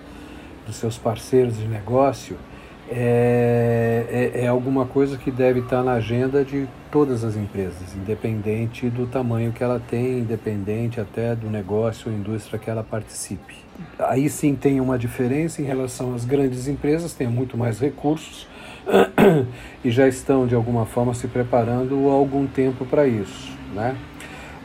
dos 0.65 0.78
seus 0.78 0.98
parceiros 0.98 1.58
de 1.58 1.67
negócio 1.67 2.38
é, 2.93 4.06
é, 4.10 4.43
é, 4.43 4.47
alguma 4.47 4.86
coisa 4.86 5.17
que 5.17 5.32
deve 5.32 5.62
estar 5.62 5.82
na 5.82 5.93
agenda 5.93 6.43
de 6.43 6.67
todas 6.91 7.23
as 7.23 7.38
empresas, 7.38 7.95
independente 7.95 8.89
do 8.89 9.08
tamanho 9.08 9.54
que 9.54 9.63
ela 9.63 9.80
tem, 9.80 10.19
independente 10.19 10.99
até 10.99 11.34
do 11.34 11.49
negócio 11.49 12.12
ou 12.12 12.17
indústria 12.17 12.60
que 12.60 12.69
ela 12.69 12.84
participe. 12.84 13.56
Aí 13.97 14.30
sim 14.30 14.56
tem 14.56 14.82
uma 14.82 14.99
diferença 14.99 15.62
em 15.62 15.65
relação 15.65 16.13
às 16.13 16.25
grandes 16.25 16.67
empresas, 16.67 17.13
têm 17.13 17.27
muito 17.27 17.58
mais 17.58 17.80
recursos 17.80 18.45
e 19.86 19.89
já 19.89 20.06
estão 20.06 20.45
de 20.45 20.54
alguma 20.54 20.86
forma 20.86 21.13
se 21.13 21.30
preparando 21.30 22.10
há 22.10 22.13
algum 22.13 22.45
tempo 22.45 22.86
para 22.86 23.08
isso, 23.08 23.58
né? 23.73 23.95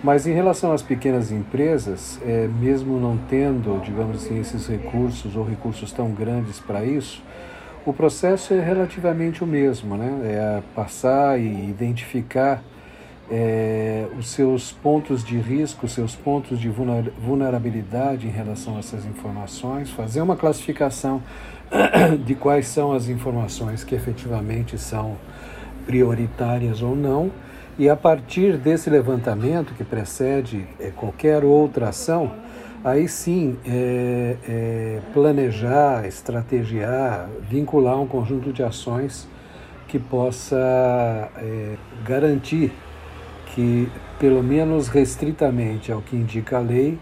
Mas 0.02 0.26
em 0.26 0.32
relação 0.32 0.72
às 0.72 0.82
pequenas 0.82 1.30
empresas, 1.30 2.20
é, 2.26 2.48
mesmo 2.60 2.98
não 2.98 3.16
tendo, 3.16 3.80
digamos 3.84 4.24
assim, 4.24 4.40
esses 4.40 4.66
recursos 4.66 5.36
ou 5.36 5.44
recursos 5.44 5.92
tão 5.92 6.10
grandes 6.10 6.58
para 6.58 6.84
isso, 6.84 7.22
o 7.86 7.92
processo 7.92 8.52
é 8.52 8.60
relativamente 8.60 9.44
o 9.44 9.46
mesmo, 9.46 9.96
né? 9.96 10.20
É 10.24 10.62
passar 10.74 11.38
e 11.38 11.70
identificar 11.70 12.60
é, 13.30 14.06
os 14.18 14.28
seus 14.28 14.72
pontos 14.72 15.24
de 15.24 15.38
risco, 15.38 15.86
os 15.86 15.92
seus 15.92 16.16
pontos 16.16 16.58
de 16.58 16.68
vulnerabilidade 16.68 18.26
em 18.26 18.30
relação 18.30 18.76
a 18.76 18.80
essas 18.80 19.06
informações, 19.06 19.88
fazer 19.90 20.20
uma 20.20 20.36
classificação 20.36 21.22
de 22.26 22.34
quais 22.34 22.66
são 22.66 22.92
as 22.92 23.08
informações 23.08 23.84
que 23.84 23.94
efetivamente 23.94 24.76
são 24.76 25.16
prioritárias 25.86 26.82
ou 26.82 26.96
não, 26.96 27.30
e 27.78 27.88
a 27.88 27.94
partir 27.94 28.56
desse 28.56 28.90
levantamento 28.90 29.74
que 29.74 29.84
precede 29.84 30.66
é, 30.80 30.90
qualquer 30.90 31.44
outra 31.44 31.90
ação, 31.90 32.32
aí 32.84 33.08
sim 33.08 33.56
é, 33.66 34.36
é, 34.48 35.00
planejar, 35.12 36.06
estrategiar, 36.06 37.28
vincular 37.48 38.00
um 38.00 38.06
conjunto 38.06 38.52
de 38.52 38.62
ações 38.62 39.28
que 39.88 39.98
possa 39.98 40.56
é, 41.36 41.76
garantir 42.04 42.72
que, 43.54 43.88
pelo 44.18 44.42
menos 44.42 44.88
restritamente 44.88 45.90
ao 45.90 46.02
que 46.02 46.16
indica 46.16 46.58
a 46.58 46.60
lei, 46.60 46.98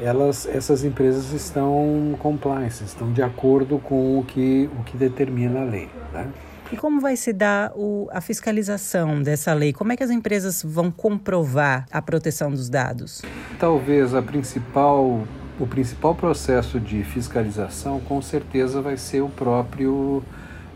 elas, 0.00 0.46
essas 0.46 0.84
empresas 0.84 1.32
estão 1.32 2.16
compliance, 2.18 2.82
estão 2.84 3.12
de 3.12 3.22
acordo 3.22 3.78
com 3.78 4.18
o 4.18 4.24
que, 4.24 4.68
o 4.78 4.82
que 4.82 4.96
determina 4.96 5.60
a 5.60 5.64
lei. 5.64 5.88
Né? 6.12 6.28
E 6.74 6.76
como 6.76 7.00
vai 7.00 7.14
se 7.14 7.32
dar 7.32 7.70
o, 7.76 8.08
a 8.10 8.20
fiscalização 8.20 9.22
dessa 9.22 9.54
lei? 9.54 9.72
Como 9.72 9.92
é 9.92 9.96
que 9.96 10.02
as 10.02 10.10
empresas 10.10 10.60
vão 10.60 10.90
comprovar 10.90 11.86
a 11.88 12.02
proteção 12.02 12.50
dos 12.50 12.68
dados? 12.68 13.22
Talvez 13.60 14.12
a 14.12 14.20
principal, 14.20 15.24
o 15.60 15.66
principal 15.68 16.16
processo 16.16 16.80
de 16.80 17.04
fiscalização, 17.04 18.00
com 18.00 18.20
certeza, 18.20 18.82
vai 18.82 18.96
ser 18.96 19.20
o 19.20 19.28
próprio 19.28 20.20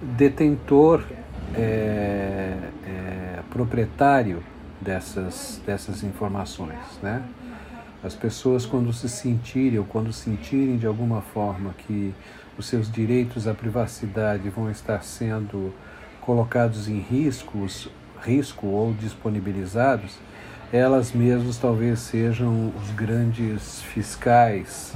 detentor, 0.01 1.03
é, 1.57 2.57
é, 2.87 3.41
proprietário 3.51 4.41
dessas, 4.81 5.61
dessas 5.67 6.05
informações, 6.05 6.79
né? 7.03 7.25
As 8.05 8.15
pessoas, 8.15 8.65
quando 8.65 8.93
se 8.93 9.09
sentirem 9.09 9.81
ou 9.81 9.85
quando 9.85 10.13
sentirem 10.13 10.77
de 10.77 10.87
alguma 10.87 11.21
forma 11.21 11.75
que 11.77 12.15
os 12.57 12.67
seus 12.67 12.89
direitos 12.89 13.49
à 13.49 13.55
privacidade 13.55 14.49
vão 14.49 14.71
estar 14.71 15.03
sendo 15.03 15.75
colocados 16.29 16.91
em 16.91 16.99
riscos, 16.99 17.89
risco 18.21 18.67
ou 18.67 18.93
disponibilizados, 18.93 20.19
elas 20.71 21.11
mesmas 21.11 21.57
talvez 21.57 22.01
sejam 22.01 22.71
os 22.79 22.91
grandes 22.91 23.81
fiscais 23.81 24.93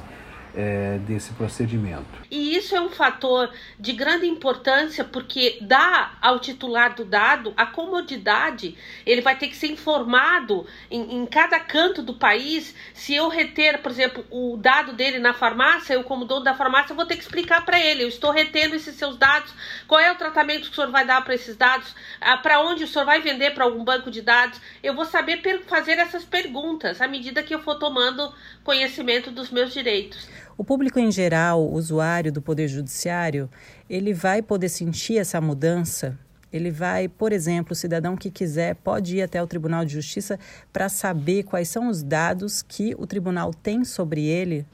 é, 0.54 0.98
desse 0.98 1.32
procedimento. 1.32 2.04
E 2.30 2.56
isso 2.56 2.74
é 2.74 2.80
um 2.80 2.88
fator 2.88 3.50
de 3.78 3.92
grande 3.92 4.26
importância 4.26 5.04
porque 5.04 5.58
dá 5.60 6.12
ao 6.20 6.38
titular 6.38 6.94
do 6.94 7.04
dado 7.04 7.52
a 7.56 7.66
comodidade, 7.66 8.76
ele 9.06 9.20
vai 9.20 9.36
ter 9.36 9.48
que 9.48 9.56
ser 9.56 9.68
informado 9.68 10.66
em, 10.90 11.18
em 11.18 11.26
cada 11.26 11.58
canto 11.60 12.02
do 12.02 12.14
país. 12.14 12.74
Se 12.94 13.14
eu 13.14 13.28
reter, 13.28 13.78
por 13.78 13.90
exemplo, 13.90 14.24
o 14.30 14.56
dado 14.56 14.92
dele 14.92 15.18
na 15.18 15.32
farmácia, 15.32 15.94
eu, 15.94 16.04
como 16.04 16.24
dono 16.24 16.44
da 16.44 16.54
farmácia, 16.54 16.94
vou 16.94 17.06
ter 17.06 17.16
que 17.16 17.22
explicar 17.22 17.64
para 17.64 17.78
ele: 17.78 18.02
eu 18.04 18.08
estou 18.08 18.30
retendo 18.30 18.76
esses 18.76 18.94
seus 18.96 19.16
dados, 19.16 19.52
qual 19.86 20.00
é 20.00 20.10
o 20.10 20.16
tratamento 20.16 20.66
que 20.66 20.72
o 20.72 20.74
senhor 20.74 20.90
vai 20.90 21.04
dar 21.04 21.22
para 21.22 21.34
esses 21.34 21.56
dados, 21.56 21.94
ah, 22.20 22.36
para 22.36 22.60
onde 22.60 22.84
o 22.84 22.88
senhor 22.88 23.04
vai 23.04 23.20
vender 23.20 23.52
para 23.52 23.64
algum 23.64 23.84
banco 23.84 24.10
de 24.10 24.22
dados. 24.22 24.60
Eu 24.82 24.94
vou 24.94 25.04
saber 25.04 25.42
fazer 25.66 25.98
essas 25.98 26.24
perguntas 26.24 27.00
à 27.00 27.08
medida 27.08 27.42
que 27.42 27.54
eu 27.54 27.60
for 27.60 27.76
tomando 27.76 28.32
conhecimento 28.64 29.30
dos 29.30 29.50
meus 29.50 29.72
direitos. 29.72 30.28
O 30.62 30.64
público 30.64 31.01
em 31.01 31.11
geral, 31.11 31.68
usuário 31.68 32.31
do 32.31 32.40
Poder 32.40 32.68
Judiciário, 32.68 33.51
ele 33.90 34.14
vai 34.14 34.40
poder 34.40 34.68
sentir 34.68 35.18
essa 35.18 35.40
mudança. 35.40 36.16
Ele 36.53 36.70
vai, 36.70 37.09
por 37.09 37.33
exemplo, 37.33 37.72
o 37.72 37.75
cidadão 37.75 38.16
que 38.16 38.31
quiser 38.31 38.77
pode 38.77 39.16
ir 39.16 39.22
até 39.22 39.42
o 39.42 39.46
Tribunal 39.48 39.85
de 39.85 39.94
Justiça 39.94 40.38
para 40.72 40.88
saber 40.88 41.42
quais 41.42 41.66
são 41.66 41.88
os 41.88 42.01
dados 42.01 42.62
que 42.62 42.94
o 42.96 43.09
tribunal 43.09 43.53
tem 43.53 43.85
sobre 43.85 44.25
ele. 44.25 44.64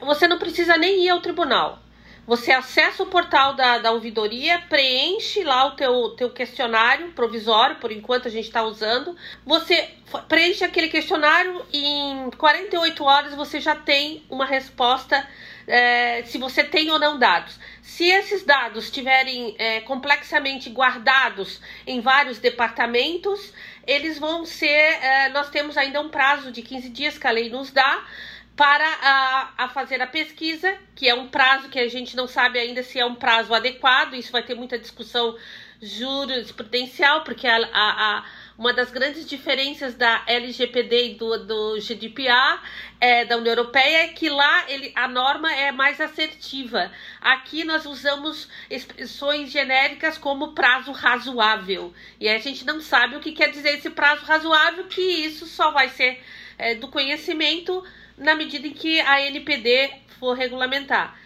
Você 0.00 0.26
não 0.26 0.38
precisa 0.38 0.78
nem 0.78 1.04
ir 1.04 1.10
ao 1.10 1.20
tribunal. 1.20 1.83
Você 2.26 2.52
acessa 2.52 3.02
o 3.02 3.06
portal 3.06 3.54
da, 3.54 3.78
da 3.78 3.92
ouvidoria, 3.92 4.58
preenche 4.68 5.44
lá 5.44 5.66
o 5.66 5.72
teu, 5.72 6.10
teu 6.10 6.30
questionário 6.30 7.12
provisório, 7.12 7.76
por 7.76 7.92
enquanto 7.92 8.28
a 8.28 8.30
gente 8.30 8.46
está 8.46 8.62
usando. 8.62 9.14
Você 9.44 9.90
preenche 10.26 10.64
aquele 10.64 10.88
questionário 10.88 11.64
e 11.70 11.84
em 11.84 12.30
48 12.30 13.04
horas 13.04 13.34
você 13.34 13.60
já 13.60 13.76
tem 13.76 14.24
uma 14.30 14.46
resposta 14.46 15.26
é, 15.66 16.22
se 16.24 16.38
você 16.38 16.64
tem 16.64 16.90
ou 16.90 16.98
não 16.98 17.18
dados. 17.18 17.58
Se 17.82 18.06
esses 18.06 18.42
dados 18.42 18.84
estiverem 18.84 19.54
é, 19.58 19.80
complexamente 19.80 20.70
guardados 20.70 21.60
em 21.86 22.00
vários 22.00 22.38
departamentos, 22.38 23.52
eles 23.86 24.18
vão 24.18 24.46
ser. 24.46 24.66
É, 24.66 25.28
nós 25.28 25.50
temos 25.50 25.76
ainda 25.76 26.00
um 26.00 26.08
prazo 26.08 26.50
de 26.50 26.62
15 26.62 26.88
dias 26.88 27.18
que 27.18 27.26
a 27.26 27.30
lei 27.30 27.50
nos 27.50 27.70
dá 27.70 28.02
para 28.56 28.86
a, 28.86 29.64
a, 29.64 29.68
fazer 29.68 30.00
a 30.00 30.06
pesquisa, 30.06 30.76
que 30.94 31.08
é 31.08 31.14
um 31.14 31.28
prazo 31.28 31.68
que 31.68 31.78
a 31.78 31.88
gente 31.88 32.16
não 32.16 32.28
sabe 32.28 32.58
ainda 32.58 32.82
se 32.82 33.00
é 33.00 33.04
um 33.04 33.16
prazo 33.16 33.52
adequado, 33.52 34.14
isso 34.14 34.30
vai 34.30 34.44
ter 34.44 34.54
muita 34.54 34.78
discussão 34.78 35.36
jurisprudencial, 35.82 37.24
porque 37.24 37.48
a, 37.48 37.58
a, 37.58 38.24
uma 38.56 38.72
das 38.72 38.92
grandes 38.92 39.26
diferenças 39.26 39.94
da 39.94 40.22
LGPD 40.26 41.10
e 41.10 41.14
do, 41.16 41.44
do 41.44 41.80
GDPR 41.80 42.60
é, 43.00 43.24
da 43.24 43.36
União 43.36 43.52
Europeia 43.52 44.04
é 44.04 44.08
que 44.08 44.30
lá 44.30 44.70
ele, 44.70 44.92
a 44.94 45.08
norma 45.08 45.52
é 45.52 45.72
mais 45.72 46.00
assertiva. 46.00 46.92
Aqui 47.20 47.64
nós 47.64 47.84
usamos 47.84 48.48
expressões 48.70 49.50
genéricas 49.50 50.16
como 50.16 50.54
prazo 50.54 50.92
razoável. 50.92 51.92
E 52.20 52.28
a 52.28 52.38
gente 52.38 52.64
não 52.64 52.80
sabe 52.80 53.16
o 53.16 53.20
que 53.20 53.32
quer 53.32 53.50
dizer 53.50 53.70
esse 53.70 53.90
prazo 53.90 54.24
razoável, 54.24 54.84
que 54.84 55.02
isso 55.02 55.44
só 55.44 55.72
vai 55.72 55.88
ser 55.88 56.22
é, 56.56 56.76
do 56.76 56.86
conhecimento 56.86 57.84
na 58.16 58.34
medida 58.34 58.66
em 58.66 58.72
que 58.72 59.00
a 59.00 59.20
NPD 59.20 59.90
for 60.18 60.34
regulamentar. 60.34 61.18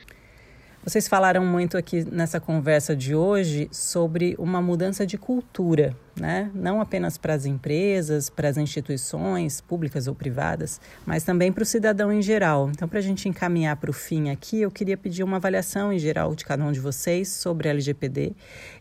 Vocês 0.88 1.06
falaram 1.06 1.44
muito 1.44 1.76
aqui 1.76 2.02
nessa 2.10 2.40
conversa 2.40 2.96
de 2.96 3.14
hoje 3.14 3.68
sobre 3.70 4.34
uma 4.38 4.62
mudança 4.62 5.06
de 5.06 5.18
cultura, 5.18 5.94
né? 6.18 6.50
Não 6.54 6.80
apenas 6.80 7.18
para 7.18 7.34
as 7.34 7.44
empresas, 7.44 8.30
para 8.30 8.48
as 8.48 8.56
instituições 8.56 9.60
públicas 9.60 10.06
ou 10.06 10.14
privadas, 10.14 10.80
mas 11.04 11.24
também 11.24 11.52
para 11.52 11.62
o 11.62 11.66
cidadão 11.66 12.10
em 12.10 12.22
geral. 12.22 12.70
Então, 12.70 12.88
para 12.88 13.00
a 13.00 13.02
gente 13.02 13.28
encaminhar 13.28 13.76
para 13.76 13.90
o 13.90 13.92
fim 13.92 14.30
aqui, 14.30 14.62
eu 14.62 14.70
queria 14.70 14.96
pedir 14.96 15.22
uma 15.22 15.36
avaliação 15.36 15.92
em 15.92 15.98
geral 15.98 16.34
de 16.34 16.42
cada 16.42 16.64
um 16.64 16.72
de 16.72 16.80
vocês 16.80 17.28
sobre 17.28 17.68
a 17.68 17.72
LGPD 17.72 18.32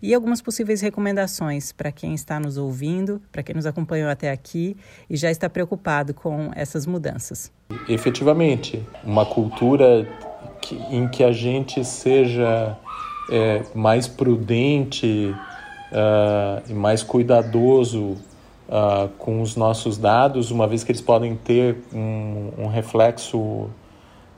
e 0.01 0.13
algumas 0.13 0.41
possíveis 0.41 0.79
recomendações 0.79 1.73
para 1.73 1.91
quem 1.91 2.13
está 2.13 2.39
nos 2.39 2.55
ouvindo, 2.55 3.21
para 3.33 3.43
quem 3.43 3.53
nos 3.53 3.65
acompanhou 3.65 4.09
até 4.09 4.31
aqui 4.31 4.77
e 5.09 5.17
já 5.17 5.29
está 5.29 5.49
preocupado 5.49 6.13
com 6.13 6.51
essas 6.55 6.85
mudanças. 6.85 7.51
Efetivamente, 7.89 8.81
uma 9.03 9.25
cultura 9.25 10.07
que, 10.61 10.75
em 10.89 11.07
que 11.07 11.23
a 11.23 11.31
gente 11.31 11.83
seja 11.85 12.77
é, 13.31 13.63
mais 13.73 14.07
prudente 14.07 15.33
uh, 15.91 16.61
e 16.69 16.73
mais 16.73 17.03
cuidadoso 17.03 18.17
uh, 18.67 19.09
com 19.17 19.41
os 19.41 19.55
nossos 19.55 19.97
dados, 19.97 20.51
uma 20.51 20.67
vez 20.67 20.83
que 20.83 20.91
eles 20.91 21.01
podem 21.01 21.35
ter 21.35 21.77
um, 21.93 22.51
um 22.57 22.67
reflexo 22.67 23.69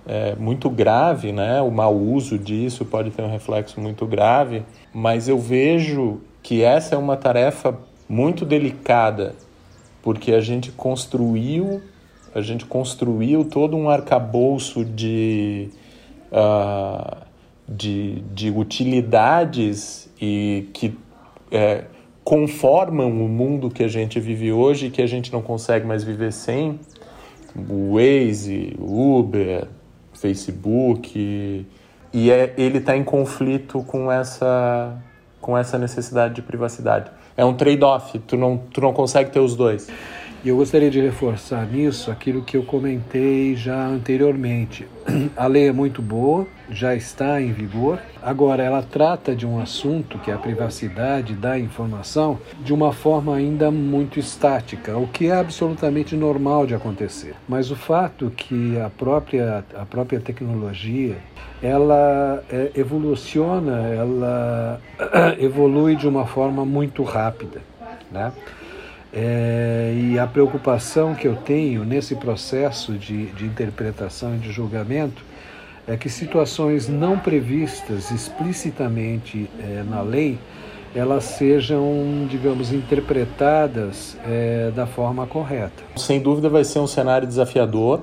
é, 0.07 0.35
muito 0.35 0.69
grave, 0.71 1.31
né? 1.31 1.61
O 1.61 1.69
mau 1.69 1.95
uso 1.95 2.37
disso 2.37 2.83
pode 2.83 3.11
ter 3.11 3.21
um 3.21 3.29
reflexo 3.29 3.79
muito 3.79 4.07
grave, 4.07 4.63
mas 4.91 5.27
eu 5.27 5.37
vejo 5.37 6.21
que 6.41 6.63
essa 6.63 6.95
é 6.95 6.97
uma 6.97 7.15
tarefa 7.15 7.77
muito 8.07 8.43
delicada, 8.43 9.35
porque 10.01 10.31
a 10.31 10.41
gente 10.41 10.71
construiu, 10.71 11.81
a 12.33 12.41
gente 12.41 12.65
construiu 12.65 13.45
todo 13.45 13.77
um 13.77 13.87
arcabouço 13.87 14.83
de 14.83 15.69
uh, 16.31 17.17
de, 17.67 18.21
de 18.33 18.49
utilidades 18.49 20.09
e 20.19 20.69
que 20.73 20.97
é, 21.51 21.85
conformam 22.23 23.09
o 23.09 23.27
mundo 23.27 23.69
que 23.69 23.83
a 23.83 23.87
gente 23.87 24.19
vive 24.19 24.51
hoje 24.51 24.87
e 24.87 24.89
que 24.89 25.01
a 25.01 25.07
gente 25.07 25.31
não 25.31 25.41
consegue 25.41 25.85
mais 25.85 26.03
viver 26.03 26.31
sem. 26.31 26.79
O 27.55 27.95
Waze, 27.95 28.75
Uber, 28.79 29.67
Facebook. 30.13 31.65
E 32.11 32.31
é, 32.31 32.53
ele 32.57 32.79
está 32.79 32.95
em 32.95 33.03
conflito 33.03 33.83
com 33.83 34.11
essa, 34.11 34.95
com 35.41 35.57
essa 35.57 35.77
necessidade 35.77 36.35
de 36.35 36.41
privacidade. 36.41 37.11
É 37.35 37.45
um 37.45 37.53
trade-off, 37.53 38.19
tu 38.19 38.35
não, 38.35 38.57
tu 38.57 38.81
não 38.81 38.93
consegue 38.93 39.31
ter 39.31 39.39
os 39.39 39.55
dois. 39.55 39.87
E 40.41 40.47
eu 40.47 40.55
gostaria 40.55 40.89
de 40.89 41.01
reforçar 41.01 41.67
nisso 41.67 42.09
aquilo 42.09 42.41
que 42.41 42.55
eu 42.55 42.63
comentei 42.63 43.57
já 43.57 43.85
anteriormente. 43.85 44.87
A 45.35 45.47
lei 45.47 45.67
é 45.67 45.73
muito 45.73 46.01
boa, 46.01 46.47
já 46.69 46.95
está 46.95 47.41
em 47.41 47.51
vigor. 47.51 47.99
Agora, 48.23 48.63
ela 48.63 48.81
trata 48.81 49.35
de 49.35 49.45
um 49.45 49.61
assunto 49.61 50.17
que 50.19 50.31
é 50.31 50.33
a 50.33 50.37
privacidade 50.37 51.33
da 51.33 51.59
informação 51.59 52.39
de 52.63 52.73
uma 52.73 52.93
forma 52.93 53.35
ainda 53.35 53.69
muito 53.69 54.17
estática, 54.17 54.97
o 54.97 55.07
que 55.07 55.27
é 55.27 55.35
absolutamente 55.35 56.15
normal 56.15 56.65
de 56.65 56.73
acontecer. 56.73 57.35
Mas 57.45 57.69
o 57.69 57.75
fato 57.75 58.31
que 58.33 58.79
a 58.79 58.89
própria, 58.89 59.65
a 59.75 59.85
própria 59.85 60.21
tecnologia 60.21 61.17
ela 61.61 62.41
é, 62.49 62.71
evoluciona, 62.75 63.89
ela 63.89 64.81
evolui 65.37 65.97
de 65.97 66.07
uma 66.07 66.25
forma 66.25 66.63
muito 66.65 67.03
rápida, 67.03 67.61
né? 68.09 68.31
É, 69.11 69.93
e 69.95 70.19
a 70.19 70.27
preocupação 70.27 71.15
que 71.15 71.27
eu 71.27 71.35
tenho 71.35 71.83
nesse 71.83 72.15
processo 72.15 72.93
de, 72.93 73.27
de 73.27 73.45
interpretação 73.45 74.35
e 74.35 74.37
de 74.37 74.51
julgamento 74.51 75.23
é 75.87 75.97
que 75.97 76.09
situações 76.09 76.87
não 76.87 77.17
previstas 77.17 78.11
explicitamente 78.11 79.49
é, 79.59 79.83
na 79.83 80.01
lei 80.01 80.37
elas 80.93 81.23
sejam, 81.23 82.27
digamos, 82.29 82.71
interpretadas 82.73 84.17
é, 84.25 84.71
da 84.71 84.87
forma 84.87 85.27
correta. 85.27 85.83
Sem 85.95 86.19
dúvida 86.19 86.49
vai 86.49 86.63
ser 86.63 86.79
um 86.79 86.87
cenário 86.87 87.27
desafiador. 87.27 88.01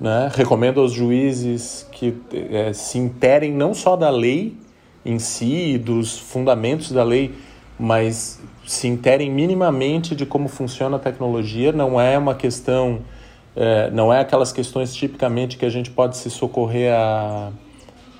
Né? 0.00 0.30
Recomendo 0.34 0.80
aos 0.80 0.92
juízes 0.92 1.86
que 1.92 2.16
é, 2.32 2.72
se 2.72 2.98
interem 2.98 3.52
não 3.52 3.74
só 3.74 3.96
da 3.96 4.10
lei 4.10 4.56
em 5.04 5.18
si, 5.18 5.78
dos 5.78 6.18
fundamentos 6.18 6.92
da 6.92 7.02
lei, 7.02 7.34
mas 7.78 8.40
se 8.66 8.86
interem 8.88 9.30
minimamente 9.30 10.14
de 10.14 10.26
como 10.26 10.48
funciona 10.48 10.96
a 10.96 10.98
tecnologia, 10.98 11.72
não 11.72 12.00
é 12.00 12.18
uma 12.18 12.34
questão, 12.34 13.00
é, 13.56 13.90
não 13.90 14.12
é 14.12 14.20
aquelas 14.20 14.52
questões 14.52 14.94
tipicamente 14.94 15.56
que 15.56 15.64
a 15.64 15.70
gente 15.70 15.90
pode 15.90 16.16
se 16.16 16.28
socorrer 16.28 16.92
a, 16.92 17.50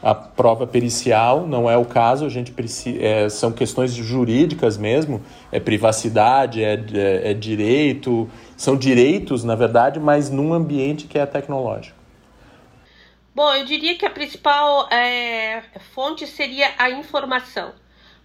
a 0.02 0.14
prova 0.14 0.66
pericial, 0.66 1.46
não 1.46 1.68
é 1.68 1.76
o 1.76 1.84
caso, 1.84 2.24
a 2.24 2.28
gente 2.28 2.54
é, 3.00 3.28
são 3.28 3.50
questões 3.52 3.92
jurídicas 3.92 4.78
mesmo, 4.78 5.20
é 5.50 5.58
privacidade, 5.58 6.62
é, 6.62 6.74
é, 6.94 7.30
é 7.30 7.34
direito, 7.34 8.28
são 8.56 8.76
direitos, 8.76 9.42
na 9.42 9.54
verdade, 9.54 9.98
mas 9.98 10.30
num 10.30 10.54
ambiente 10.54 11.06
que 11.06 11.18
é 11.18 11.26
tecnológico. 11.26 11.98
Bom, 13.34 13.52
eu 13.54 13.64
diria 13.64 13.96
que 13.96 14.06
a 14.06 14.10
principal 14.10 14.88
é, 14.90 15.62
fonte 15.94 16.26
seria 16.26 16.70
a 16.78 16.90
informação. 16.90 17.72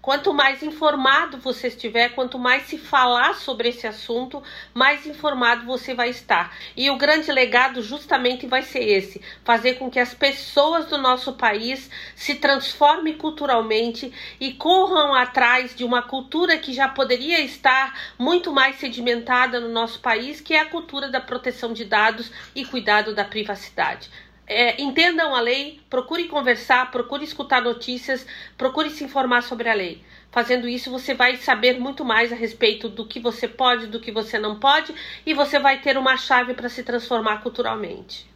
Quanto 0.04 0.34
mais 0.34 0.62
informado 0.62 1.38
você 1.38 1.68
estiver, 1.68 2.10
quanto 2.10 2.38
mais 2.38 2.64
se 2.64 2.78
falar 2.78 3.36
sobre 3.36 3.70
esse 3.70 3.88
assunto, 3.88 4.44
mais 4.74 5.06
informado 5.06 5.66
você 5.66 5.94
vai 5.94 6.10
estar. 6.10 6.54
E 6.76 6.90
o 6.90 6.98
grande 6.98 7.32
legado 7.32 7.82
justamente 7.82 8.46
vai 8.46 8.64
ser 8.64 8.84
esse: 8.84 9.22
fazer 9.46 9.76
com 9.76 9.90
que 9.90 10.02
as 10.02 10.14
pessoas 10.14 10.88
do 10.88 10.98
nosso 10.98 11.32
país 11.38 11.90
se 12.18 12.36
transformem 12.36 13.18
culturalmente 13.18 14.12
e 14.42 14.52
corram 14.52 15.16
atrás 15.16 15.74
de 15.74 15.86
uma 15.86 16.02
cultura 16.02 16.58
que 16.58 16.74
já 16.74 16.90
poderia 16.90 17.40
estar 17.40 17.98
muito 18.20 18.52
mais 18.52 18.76
sedimentada 18.76 19.62
no 19.62 19.70
nosso 19.70 20.02
país, 20.02 20.42
que 20.42 20.54
é 20.54 20.60
a 20.60 20.70
cultura 20.70 21.08
da 21.08 21.22
proteção 21.22 21.72
de 21.72 21.86
dados 21.86 22.30
e 22.54 22.66
cuidado 22.66 23.16
da 23.16 23.24
privacidade. 23.24 24.10
É, 24.46 24.82
entendam 24.82 25.34
a 25.34 25.40
lei, 25.40 25.80
procure 25.90 26.26
conversar, 26.28 26.92
procure 26.92 27.24
escutar 27.24 27.62
notícias, 27.62 28.26
procure 28.58 28.90
se 28.90 29.04
informar 29.04 29.42
sobre 29.42 29.70
a 29.70 29.74
lei. 29.74 30.04
Fazendo 30.32 30.68
isso, 30.68 30.92
você 30.92 31.14
vai 31.14 31.38
saber 31.38 31.80
muito 31.80 32.04
mais 32.04 32.32
a 32.32 32.36
respeito 32.36 32.90
do 32.90 33.06
que 33.06 33.20
você 33.20 33.48
pode, 33.48 33.88
do 33.88 34.00
que 34.00 34.12
você 34.12 34.38
não 34.38 34.60
pode, 34.60 34.94
e 35.26 35.34
você 35.34 35.60
vai 35.60 35.80
ter 35.80 35.98
uma 35.98 36.18
chave 36.18 36.54
para 36.54 36.68
se 36.68 36.84
transformar 36.84 37.42
culturalmente. 37.42 38.33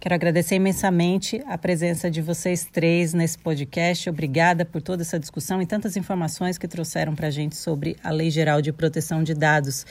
Quero 0.00 0.14
agradecer 0.14 0.54
imensamente 0.54 1.42
a 1.44 1.58
presença 1.58 2.08
de 2.08 2.22
vocês 2.22 2.64
três 2.64 3.12
nesse 3.12 3.36
podcast. 3.36 4.08
Obrigada 4.08 4.64
por 4.64 4.80
toda 4.80 5.02
essa 5.02 5.18
discussão 5.18 5.60
e 5.60 5.66
tantas 5.66 5.96
informações 5.96 6.56
que 6.56 6.68
trouxeram 6.68 7.16
para 7.16 7.26
a 7.26 7.30
gente 7.32 7.56
sobre 7.56 7.96
a 8.04 8.12
Lei 8.12 8.30
Geral 8.30 8.62
de 8.62 8.72
Proteção 8.72 9.24
de 9.24 9.34
Dados. 9.34 9.84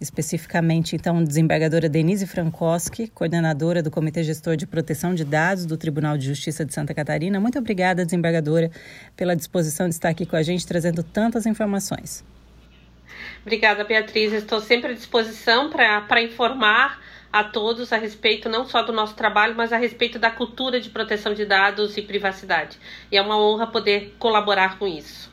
Especificamente, 0.00 0.96
então, 0.96 1.22
desembargadora 1.22 1.88
Denise 1.88 2.26
Frankowski, 2.26 3.06
coordenadora 3.06 3.80
do 3.84 3.90
Comitê 3.90 4.24
Gestor 4.24 4.56
de 4.56 4.66
Proteção 4.66 5.14
de 5.14 5.24
Dados 5.24 5.64
do 5.64 5.76
Tribunal 5.76 6.18
de 6.18 6.26
Justiça 6.26 6.64
de 6.64 6.74
Santa 6.74 6.92
Catarina. 6.92 7.38
Muito 7.38 7.56
obrigada, 7.56 8.04
desembargadora, 8.04 8.68
pela 9.14 9.36
disposição 9.36 9.88
de 9.88 9.94
estar 9.94 10.08
aqui 10.08 10.26
com 10.26 10.34
a 10.34 10.42
gente, 10.42 10.66
trazendo 10.66 11.04
tantas 11.04 11.46
informações. 11.46 12.24
Obrigada, 13.42 13.84
Beatriz. 13.84 14.32
Estou 14.32 14.60
sempre 14.60 14.90
à 14.90 14.94
disposição 14.94 15.70
para 15.70 16.20
informar 16.20 17.00
a 17.32 17.42
todos 17.42 17.92
a 17.92 17.96
respeito 17.96 18.48
não 18.48 18.66
só 18.66 18.82
do 18.82 18.92
nosso 18.92 19.14
trabalho, 19.14 19.54
mas 19.56 19.72
a 19.72 19.78
respeito 19.78 20.18
da 20.18 20.30
cultura 20.30 20.80
de 20.80 20.90
proteção 20.90 21.32
de 21.32 21.46
dados 21.46 21.96
e 21.96 22.02
privacidade. 22.02 22.78
E 23.10 23.16
é 23.16 23.22
uma 23.22 23.38
honra 23.38 23.66
poder 23.66 24.14
colaborar 24.18 24.78
com 24.78 24.86
isso. 24.86 25.32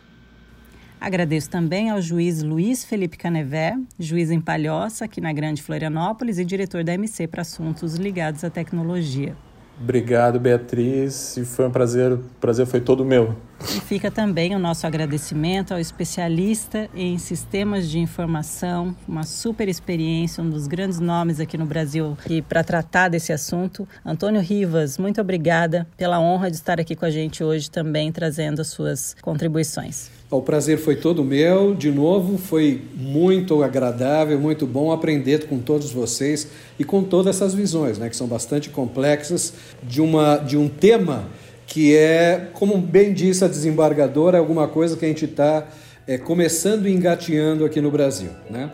Agradeço 1.00 1.50
também 1.50 1.90
ao 1.90 2.02
juiz 2.02 2.44
Luiz 2.44 2.84
Felipe 2.84 3.18
Canevé, 3.18 3.78
juiz 3.98 4.32
em 4.32 4.42
Palhoça, 4.42 5.06
aqui 5.06 5.22
na 5.22 5.32
Grande 5.32 5.62
Florianópolis, 5.62 6.38
e 6.38 6.46
diretor 6.46 6.84
da 6.84 6.94
MC 6.94 7.28
para 7.28 7.42
assuntos 7.42 7.96
ligados 7.96 8.44
à 8.44 8.50
tecnologia. 8.50 9.36
Obrigado, 9.82 10.40
Beatriz, 10.40 11.38
e 11.38 11.46
foi 11.46 11.66
um 11.66 11.72
prazer, 11.72 12.12
o 12.12 12.18
prazer 12.42 12.66
foi 12.66 12.82
todo 12.82 13.06
meu. 13.06 13.34
E 13.62 13.80
fica 13.80 14.12
também 14.12 14.54
o 14.54 14.60
nosso 14.60 14.86
agradecimento 14.86 15.74
ao 15.74 15.80
especialista 15.80 16.90
em 16.94 17.18
sistemas 17.18 17.90
de 17.90 17.98
informação, 17.98 18.94
uma 19.08 19.24
super 19.24 19.70
experiência, 19.70 20.44
um 20.44 20.50
dos 20.50 20.68
grandes 20.68 21.00
nomes 21.00 21.40
aqui 21.40 21.58
no 21.58 21.66
Brasil 21.66 22.18
e 22.30 22.42
para 22.42 22.64
tratar 22.64 23.08
desse 23.08 23.32
assunto. 23.32 23.88
Antônio 24.06 24.42
Rivas, 24.42 24.98
muito 24.98 25.22
obrigada 25.22 25.88
pela 25.96 26.20
honra 26.20 26.50
de 26.50 26.58
estar 26.58 26.80
aqui 26.80 26.96
com 26.96 27.06
a 27.06 27.12
gente 27.12 27.42
hoje 27.42 27.72
também 27.72 28.12
trazendo 28.12 28.62
as 28.62 28.68
suas 28.68 29.16
contribuições. 29.22 30.19
O 30.32 30.44
prazer 30.44 30.78
foi 30.78 30.96
todo 30.96 31.24
meu, 31.24 31.74
de 31.74 31.90
novo, 31.90 32.38
foi 32.38 32.84
muito 32.96 33.64
agradável, 33.64 34.40
muito 34.40 34.68
bom 34.68 34.92
aprender 34.92 35.48
com 35.48 35.58
todos 35.58 35.92
vocês 35.92 36.48
e 36.78 36.84
com 36.84 37.04
todas 37.04 37.36
essas 37.36 37.56
visões, 37.56 37.98
né, 37.98 38.10
que 38.10 38.16
são 38.16 38.28
bastante 38.28 38.70
complexas, 38.70 39.56
de, 39.82 40.00
uma, 40.00 40.38
de 40.38 40.56
um 40.56 40.70
tema 40.70 41.28
que 41.66 41.98
é, 41.98 42.48
como 42.54 42.78
bem 42.78 43.12
disse 43.12 43.44
a 43.44 43.48
desembargadora, 43.48 44.38
alguma 44.38 44.68
coisa 44.68 44.96
que 44.96 45.04
a 45.04 45.08
gente 45.08 45.26
está 45.26 45.68
é, 46.06 46.20
começando 46.20 46.88
e 46.88 46.92
engateando 46.92 47.66
aqui 47.66 47.82
no 47.82 47.90
Brasil. 47.90 48.30
Né? 48.52 48.72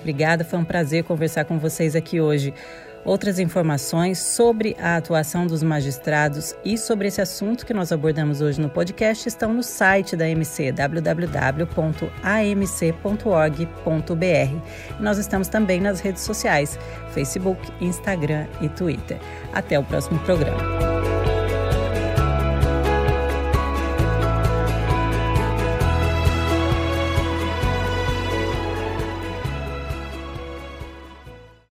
Obrigada, 0.00 0.44
foi 0.44 0.58
um 0.58 0.64
prazer 0.64 1.04
conversar 1.04 1.44
com 1.44 1.56
vocês 1.56 1.94
aqui 1.94 2.20
hoje. 2.20 2.52
Outras 3.06 3.38
informações 3.38 4.18
sobre 4.18 4.76
a 4.80 4.96
atuação 4.96 5.46
dos 5.46 5.62
magistrados 5.62 6.56
e 6.64 6.76
sobre 6.76 7.06
esse 7.06 7.20
assunto 7.20 7.64
que 7.64 7.72
nós 7.72 7.92
abordamos 7.92 8.40
hoje 8.40 8.60
no 8.60 8.68
podcast 8.68 9.28
estão 9.28 9.54
no 9.54 9.62
site 9.62 10.16
da 10.16 10.28
MC, 10.28 10.72
www.amc.org.br. 10.72 11.70
Nós 14.98 15.18
estamos 15.18 15.46
também 15.46 15.80
nas 15.80 16.00
redes 16.00 16.22
sociais, 16.22 16.76
Facebook, 17.12 17.60
Instagram 17.80 18.48
e 18.60 18.68
Twitter. 18.68 19.20
Até 19.54 19.78
o 19.78 19.84
próximo 19.84 20.18
programa. 20.20 20.85